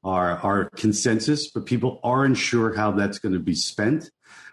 are, 0.03 0.37
are 0.39 0.69
consensus, 0.71 1.51
but 1.51 1.65
people 1.65 1.99
aren't 2.03 2.37
sure 2.37 2.75
how 2.75 2.91
that's 2.91 3.19
going 3.19 3.33
to 3.33 3.39
be 3.39 3.53
spent. 3.53 4.09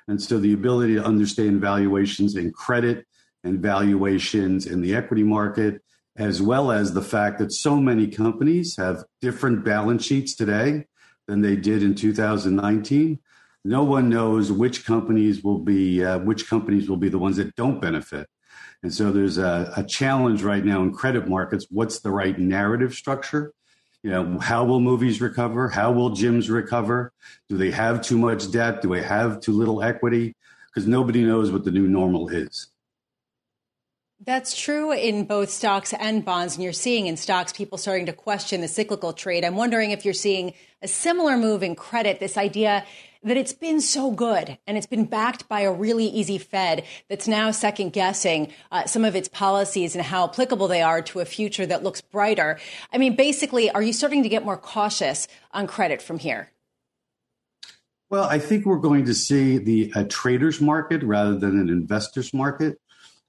And 0.07 0.21
so 0.21 0.39
the 0.39 0.53
ability 0.53 0.97
to 0.97 1.05
understand 1.05 1.61
valuations 1.61 2.37
in 2.37 2.53
credit 2.53 3.07
and 3.43 3.61
valuations 3.61 4.67
in 4.67 4.83
the 4.83 4.95
equity 4.95 5.23
market, 5.23 5.83
as 6.17 6.43
well 6.43 6.71
as 6.71 6.93
the 6.93 7.03
fact 7.03 7.39
that 7.39 7.53
so 7.53 7.77
many 7.77 8.07
companies 8.07 8.77
have 8.77 9.05
different 9.21 9.65
balance 9.65 10.05
sheets 10.05 10.35
today 10.35 10.85
than 11.27 11.41
they 11.41 11.57
did 11.57 11.83
in 11.83 11.95
2019. 11.95 13.19
No 13.65 13.83
one 13.83 14.09
knows 14.11 14.53
which 14.53 14.85
companies 14.85 15.43
will 15.43 15.59
be 15.59 16.05
uh, 16.05 16.19
which 16.19 16.49
companies 16.49 16.89
will 16.89 16.99
be 16.99 17.09
the 17.09 17.19
ones 17.19 17.37
that 17.37 17.57
don't 17.57 17.81
benefit. 17.81 18.29
And 18.83 18.93
so 18.93 19.11
there's 19.11 19.39
a, 19.39 19.73
a 19.77 19.85
challenge 19.85 20.43
right 20.43 20.63
now 20.65 20.83
in 20.83 20.93
credit 20.93 21.27
markets. 21.27 21.67
What's 21.71 22.01
the 22.01 22.11
right 22.11 22.39
narrative 22.39 22.95
structure? 22.95 23.53
You 24.03 24.11
know, 24.11 24.39
how 24.39 24.67
will 24.67 24.81
movies 24.81 25.23
recover? 25.23 25.71
How 25.71 25.91
will 25.93 26.11
gyms 26.11 26.51
recover? 26.51 27.11
Do 27.49 27.57
they 27.57 27.71
have 27.71 28.03
too 28.03 28.19
much 28.19 28.51
debt? 28.51 28.83
Do 28.83 28.91
they 28.91 29.03
have 29.03 29.41
too 29.41 29.53
little 29.53 29.83
equity? 29.83 30.37
Because 30.67 30.87
nobody 30.87 31.25
knows 31.25 31.51
what 31.51 31.65
the 31.65 31.71
new 31.71 31.89
normal 31.89 32.29
is. 32.29 32.69
That's 34.21 34.57
true 34.57 34.93
in 34.93 35.25
both 35.25 35.49
stocks 35.51 35.95
and 35.95 36.23
bonds. 36.25 36.55
And 36.55 36.65
you're 36.65 36.73
seeing 36.75 37.07
in 37.07 37.17
stocks 37.17 37.53
people 37.53 37.79
starting 37.79 38.07
to 38.07 38.13
question 38.13 38.61
the 38.61 38.69
cyclical 38.69 39.15
trade. 39.15 39.45
I'm 39.45 39.57
wondering 39.57 39.91
if 39.91 40.05
you're 40.05 40.15
seeing 40.15 40.53
a 40.83 40.89
similar 40.89 41.39
move 41.39 41.63
in 41.63 41.75
credit, 41.75 42.21
this 42.21 42.37
idea 42.37 42.85
that 43.25 43.37
it's 43.37 43.53
been 43.53 43.81
so 43.81 44.11
good 44.11 44.59
and 44.67 44.77
it's 44.77 44.87
been 44.87 45.07
backed 45.07 45.49
by 45.49 45.61
a 45.61 45.73
really 45.73 46.07
easy 46.07 46.39
Fed 46.39 46.85
that's 47.09 47.27
now 47.27 47.51
second 47.51 47.93
guessing 47.93 48.53
uh, 48.71 48.85
some 48.85 49.05
of 49.05 49.17
its 49.17 49.29
policies 49.29 49.97
and 49.97 50.05
how 50.05 50.25
applicable 50.25 50.69
they 50.69 50.83
are 50.83 51.03
to 51.03 51.21
a 51.21 51.25
future 51.25 51.67
that 51.67 51.83
looks 51.83 52.01
brighter. 52.01 52.59
I 52.93 52.99
mean, 52.99 53.17
basically, 53.17 53.71
are 53.71 53.83
you 53.83 53.93
starting 53.93 54.23
to 54.23 54.29
get 54.29 54.45
more 54.45 54.59
cautious 54.59 55.27
on 55.53 55.67
credit 55.67 56.03
from 56.03 56.19
here? 56.19 56.51
Well, 58.11 58.25
I 58.25 58.39
think 58.39 58.67
we're 58.67 58.79
going 58.79 59.07
to 59.07 59.15
see 59.15 59.59
the 59.59 59.93
a 59.97 60.05
trader's 60.05 60.61
market 60.61 61.03
rather 61.03 61.37
than 61.37 61.59
an 61.59 61.69
investor's 61.69 62.33
market. 62.33 62.79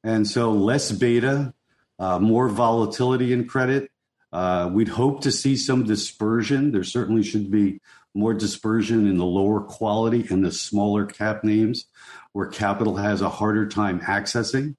And 0.03 0.27
so 0.27 0.51
less 0.51 0.91
beta, 0.91 1.53
uh, 1.97 2.19
more 2.19 2.49
volatility 2.49 3.33
in 3.33 3.47
credit. 3.47 3.89
Uh, 4.31 4.69
we'd 4.71 4.89
hope 4.89 5.21
to 5.21 5.31
see 5.31 5.55
some 5.55 5.85
dispersion. 5.85 6.71
There 6.71 6.83
certainly 6.83 7.23
should 7.23 7.49
be 7.49 7.79
more 8.15 8.33
dispersion 8.33 9.07
in 9.07 9.17
the 9.17 9.25
lower 9.25 9.61
quality 9.61 10.25
and 10.29 10.43
the 10.43 10.51
smaller 10.51 11.05
cap 11.05 11.43
names 11.43 11.85
where 12.31 12.47
capital 12.47 12.95
has 12.95 13.21
a 13.21 13.29
harder 13.29 13.67
time 13.67 13.99
accessing, 13.99 14.75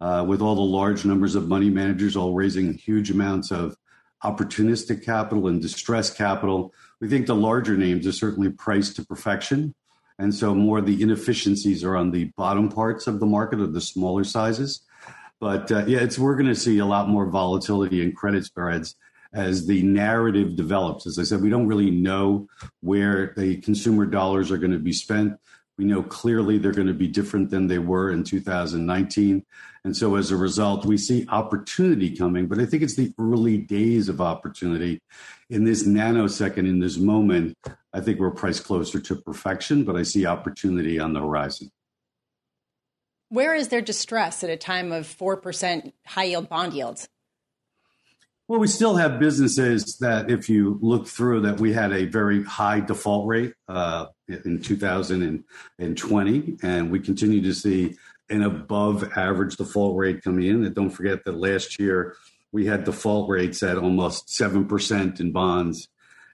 uh, 0.00 0.24
with 0.26 0.40
all 0.40 0.54
the 0.54 0.60
large 0.60 1.04
numbers 1.04 1.34
of 1.34 1.48
money 1.48 1.70
managers 1.70 2.16
all 2.16 2.34
raising 2.34 2.74
huge 2.74 3.10
amounts 3.10 3.50
of 3.50 3.76
opportunistic 4.24 5.04
capital 5.04 5.46
and 5.48 5.62
distressed 5.62 6.16
capital. 6.16 6.72
We 7.00 7.08
think 7.08 7.26
the 7.26 7.34
larger 7.34 7.76
names 7.76 8.06
are 8.06 8.12
certainly 8.12 8.50
priced 8.50 8.96
to 8.96 9.04
perfection. 9.04 9.74
And 10.18 10.34
so 10.34 10.54
more 10.54 10.78
of 10.78 10.86
the 10.86 11.00
inefficiencies 11.00 11.84
are 11.84 11.96
on 11.96 12.10
the 12.10 12.24
bottom 12.36 12.68
parts 12.68 13.06
of 13.06 13.20
the 13.20 13.26
market 13.26 13.60
of 13.60 13.72
the 13.72 13.80
smaller 13.80 14.24
sizes. 14.24 14.82
But 15.40 15.70
uh, 15.70 15.84
yeah, 15.86 16.00
it's 16.00 16.18
we're 16.18 16.34
going 16.34 16.48
to 16.48 16.56
see 16.56 16.78
a 16.78 16.86
lot 16.86 17.08
more 17.08 17.26
volatility 17.26 18.02
in 18.02 18.12
credit 18.12 18.44
spreads 18.44 18.96
as 19.32 19.66
the 19.66 19.82
narrative 19.82 20.56
develops. 20.56 21.06
As 21.06 21.18
I 21.18 21.22
said, 21.24 21.42
we 21.42 21.50
don't 21.50 21.66
really 21.66 21.90
know 21.90 22.48
where 22.80 23.34
the 23.36 23.56
consumer 23.58 24.06
dollars 24.06 24.50
are 24.50 24.58
going 24.58 24.72
to 24.72 24.78
be 24.78 24.92
spent. 24.92 25.38
We 25.76 25.84
know 25.84 26.02
clearly 26.02 26.58
they're 26.58 26.72
going 26.72 26.88
to 26.88 26.94
be 26.94 27.06
different 27.06 27.50
than 27.50 27.68
they 27.68 27.78
were 27.78 28.10
in 28.10 28.24
2019. 28.24 29.44
And 29.84 29.96
so 29.96 30.16
as 30.16 30.30
a 30.30 30.36
result, 30.36 30.84
we 30.84 30.98
see 30.98 31.24
opportunity 31.28 32.16
coming, 32.16 32.48
but 32.48 32.58
I 32.58 32.66
think 32.66 32.82
it's 32.82 32.96
the 32.96 33.14
early 33.18 33.58
days 33.58 34.08
of 34.08 34.20
opportunity. 34.20 35.00
In 35.50 35.64
this 35.64 35.86
nanosecond, 35.86 36.58
in 36.58 36.80
this 36.80 36.98
moment, 36.98 37.56
I 37.92 38.00
think 38.00 38.18
we're 38.18 38.32
priced 38.32 38.64
closer 38.64 39.00
to 39.00 39.16
perfection, 39.16 39.84
but 39.84 39.94
I 39.94 40.02
see 40.02 40.26
opportunity 40.26 40.98
on 40.98 41.12
the 41.12 41.20
horizon. 41.20 41.70
Where 43.28 43.54
is 43.54 43.68
there 43.68 43.80
distress 43.82 44.42
at 44.42 44.50
a 44.50 44.56
time 44.56 44.90
of 44.90 45.06
4% 45.06 45.92
high 46.06 46.24
yield 46.24 46.48
bond 46.48 46.72
yields? 46.72 47.08
Well, 48.48 48.60
we 48.60 48.66
still 48.66 48.96
have 48.96 49.18
businesses 49.18 49.98
that, 49.98 50.30
if 50.30 50.48
you 50.48 50.78
look 50.80 51.06
through, 51.06 51.42
that 51.42 51.60
we 51.60 51.74
had 51.74 51.92
a 51.92 52.06
very 52.06 52.42
high 52.42 52.80
default 52.80 53.26
rate 53.26 53.52
uh, 53.68 54.06
in 54.26 54.62
2020, 54.62 56.56
and 56.62 56.90
we 56.90 56.98
continue 57.00 57.42
to 57.42 57.52
see 57.52 57.96
an 58.30 58.42
above 58.42 59.12
average 59.18 59.58
default 59.58 59.98
rate 59.98 60.22
coming 60.22 60.46
in. 60.46 60.64
And 60.64 60.74
don't 60.74 60.88
forget 60.88 61.24
that 61.24 61.36
last 61.36 61.78
year 61.78 62.16
we 62.50 62.64
had 62.64 62.84
default 62.84 63.28
rates 63.28 63.62
at 63.62 63.76
almost 63.76 64.28
7% 64.28 65.20
in 65.20 65.30
bonds 65.30 65.86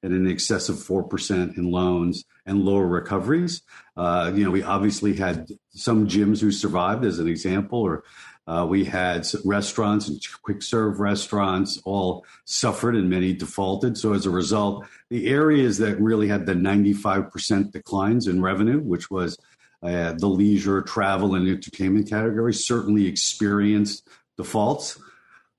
and 0.04 0.14
in 0.14 0.30
excess 0.30 0.68
of 0.68 0.76
4% 0.76 1.56
in 1.56 1.72
loans 1.72 2.24
and 2.46 2.62
lower 2.62 2.86
recoveries. 2.86 3.62
Uh, 3.96 4.30
you 4.32 4.44
know, 4.44 4.52
we 4.52 4.62
obviously 4.62 5.16
had 5.16 5.48
some 5.70 6.06
gyms 6.06 6.40
who 6.40 6.52
survived, 6.52 7.04
as 7.04 7.18
an 7.18 7.26
example, 7.26 7.80
or 7.80 8.04
uh, 8.46 8.66
we 8.68 8.84
had 8.84 9.26
restaurants 9.44 10.08
and 10.08 10.20
quick 10.42 10.62
serve 10.62 11.00
restaurants 11.00 11.80
all 11.84 12.24
suffered 12.44 12.94
and 12.94 13.08
many 13.08 13.32
defaulted. 13.32 13.96
So 13.96 14.12
as 14.12 14.26
a 14.26 14.30
result, 14.30 14.86
the 15.08 15.28
areas 15.28 15.78
that 15.78 16.00
really 16.00 16.28
had 16.28 16.46
the 16.46 16.54
95% 16.54 17.72
declines 17.72 18.26
in 18.26 18.42
revenue, 18.42 18.80
which 18.80 19.10
was 19.10 19.38
uh, 19.82 20.12
the 20.12 20.28
leisure, 20.28 20.82
travel, 20.82 21.34
and 21.34 21.48
entertainment 21.48 22.08
category, 22.08 22.54
certainly 22.54 23.06
experienced 23.06 24.08
defaults 24.36 24.98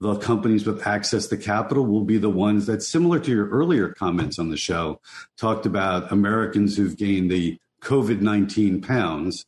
the 0.02 0.16
companies 0.18 0.66
with 0.66 0.86
access 0.86 1.28
to 1.28 1.38
capital 1.38 1.86
will 1.86 2.04
be 2.04 2.18
the 2.18 2.30
ones 2.30 2.66
that, 2.66 2.84
similar 2.84 3.20
to 3.20 3.32
your 3.32 3.50
earlier 3.50 3.90
comments 3.90 4.38
on 4.38 4.50
the 4.50 4.58
show, 4.58 5.00
talked 5.38 5.66
about 5.66 6.12
Americans 6.12 6.76
who've 6.76 6.98
gained 6.98 7.32
the 7.32 7.58
COVID 7.82 8.22
19 8.22 8.82
pounds. 8.82 9.46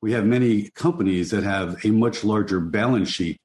We 0.00 0.12
have 0.12 0.24
many 0.24 0.70
companies 0.70 1.30
that 1.30 1.42
have 1.42 1.84
a 1.84 1.90
much 1.90 2.24
larger 2.24 2.60
balance 2.60 3.08
sheet 3.10 3.40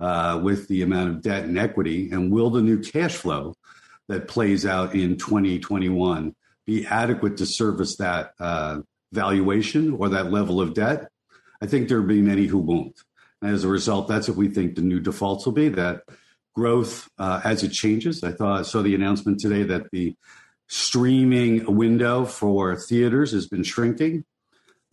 uh, 0.00 0.40
with 0.42 0.68
the 0.68 0.82
amount 0.82 1.10
of 1.10 1.22
debt 1.22 1.44
and 1.44 1.58
equity. 1.58 2.10
And 2.10 2.30
will 2.30 2.50
the 2.50 2.62
new 2.62 2.80
cash 2.80 3.14
flow 3.14 3.54
that 4.08 4.28
plays 4.28 4.66
out 4.66 4.94
in 4.94 5.16
2021 5.16 6.34
be 6.66 6.86
adequate 6.86 7.38
to 7.38 7.46
service 7.46 7.96
that 7.96 8.32
uh, 8.38 8.80
valuation 9.12 9.94
or 9.94 10.10
that 10.10 10.30
level 10.30 10.60
of 10.60 10.74
debt? 10.74 11.08
I 11.62 11.66
think 11.66 11.88
there 11.88 12.00
will 12.00 12.08
be 12.08 12.20
many 12.20 12.46
who 12.46 12.58
won't. 12.58 13.00
And 13.40 13.52
as 13.52 13.64
a 13.64 13.68
result, 13.68 14.08
that's 14.08 14.28
what 14.28 14.36
we 14.36 14.48
think 14.48 14.74
the 14.74 14.82
new 14.82 15.00
defaults 15.00 15.46
will 15.46 15.52
be 15.52 15.68
that 15.70 16.02
growth 16.54 17.08
uh, 17.18 17.40
as 17.44 17.62
it 17.62 17.70
changes. 17.70 18.22
I 18.22 18.32
thought 18.32 18.60
I 18.60 18.62
saw 18.62 18.82
the 18.82 18.94
announcement 18.94 19.40
today 19.40 19.64
that 19.64 19.90
the 19.90 20.16
streaming 20.68 21.76
window 21.76 22.24
for 22.24 22.76
theaters 22.76 23.32
has 23.32 23.46
been 23.46 23.62
shrinking. 23.62 24.24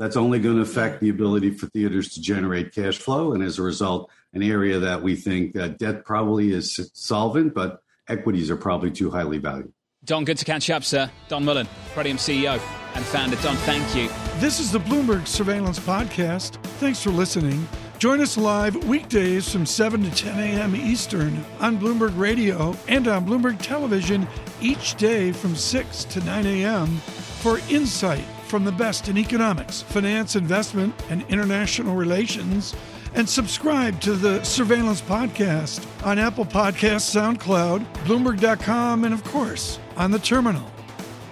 That's 0.02 0.18
only 0.18 0.40
going 0.40 0.56
to 0.56 0.64
affect 0.64 1.00
the 1.00 1.10
ability 1.10 1.52
for 1.52 1.68
theaters 1.68 2.16
to 2.16 2.22
generate 2.22 2.74
cash 2.74 2.98
flow. 2.98 3.34
And 3.34 3.44
as 3.44 3.60
a 3.60 3.62
result, 3.62 4.10
an 4.34 4.42
area 4.42 4.80
that 4.80 5.04
we 5.04 5.16
think 5.16 5.54
that 5.54 5.78
debt 5.78 6.06
probably 6.06 6.54
is 6.54 6.90
solvent, 6.96 7.54
but 7.54 7.84
equities 8.08 8.50
are 8.50 8.56
probably 8.56 8.90
too 8.90 9.12
highly 9.12 9.38
valued. 9.38 9.72
Don, 10.04 10.26
good 10.26 10.40
to 10.40 10.46
catch 10.46 10.72
up, 10.72 10.84
sir. 10.84 11.12
Don 11.28 11.46
Mullen, 11.46 11.68
Pretium 11.94 12.16
CEO 12.16 12.60
and 12.96 13.06
founder. 13.06 13.36
Don, 13.44 13.56
thank 13.58 13.96
you. 13.96 14.10
This 14.40 14.60
is 14.60 14.72
the 14.72 14.80
Bloomberg 14.80 15.28
Surveillance 15.28 15.78
Podcast. 15.78 16.56
Thanks 16.80 17.04
for 17.04 17.12
listening. 17.12 17.68
Join 18.00 18.22
us 18.22 18.40
live 18.40 18.76
weekdays 18.86 19.52
from 19.52 19.68
7 19.68 20.02
to 20.02 20.10
10 20.10 20.40
a.m. 20.40 20.76
Eastern 20.76 21.46
on 21.60 21.78
Bloomberg 21.78 22.18
Radio 22.18 22.76
and 22.88 23.08
on 23.08 23.24
Bloomberg 23.24 23.62
Television 23.62 24.28
each 24.62 24.96
day 24.96 25.32
from 25.32 25.56
6 25.56 26.06
to 26.06 26.22
9 26.22 26.48
a.m. 26.48 26.88
for 26.98 27.60
insight 27.70 28.26
from 28.52 28.66
the 28.66 28.72
best 28.74 29.08
in 29.08 29.18
economics, 29.18 29.82
finance, 29.82 30.36
investment, 30.36 30.94
and 31.10 31.24
international 31.30 31.96
relations. 31.96 32.76
And 33.16 33.28
subscribe 33.28 34.02
to 34.02 34.12
the 34.12 34.44
Surveillance 34.44 35.02
Podcast 35.02 35.88
on 36.06 36.20
Apple 36.20 36.46
Podcasts, 36.46 37.16
SoundCloud, 37.16 37.86
Bloomberg.com, 38.04 39.06
and 39.06 39.14
of 39.14 39.24
course, 39.24 39.80
on 39.96 40.12
the 40.12 40.20
terminal. 40.20 40.70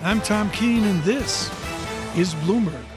I'm 0.01 0.21
Tom 0.21 0.49
Keene, 0.51 0.85
and 0.85 1.03
this 1.03 1.49
is 2.15 2.33
Bloomberg. 2.35 2.88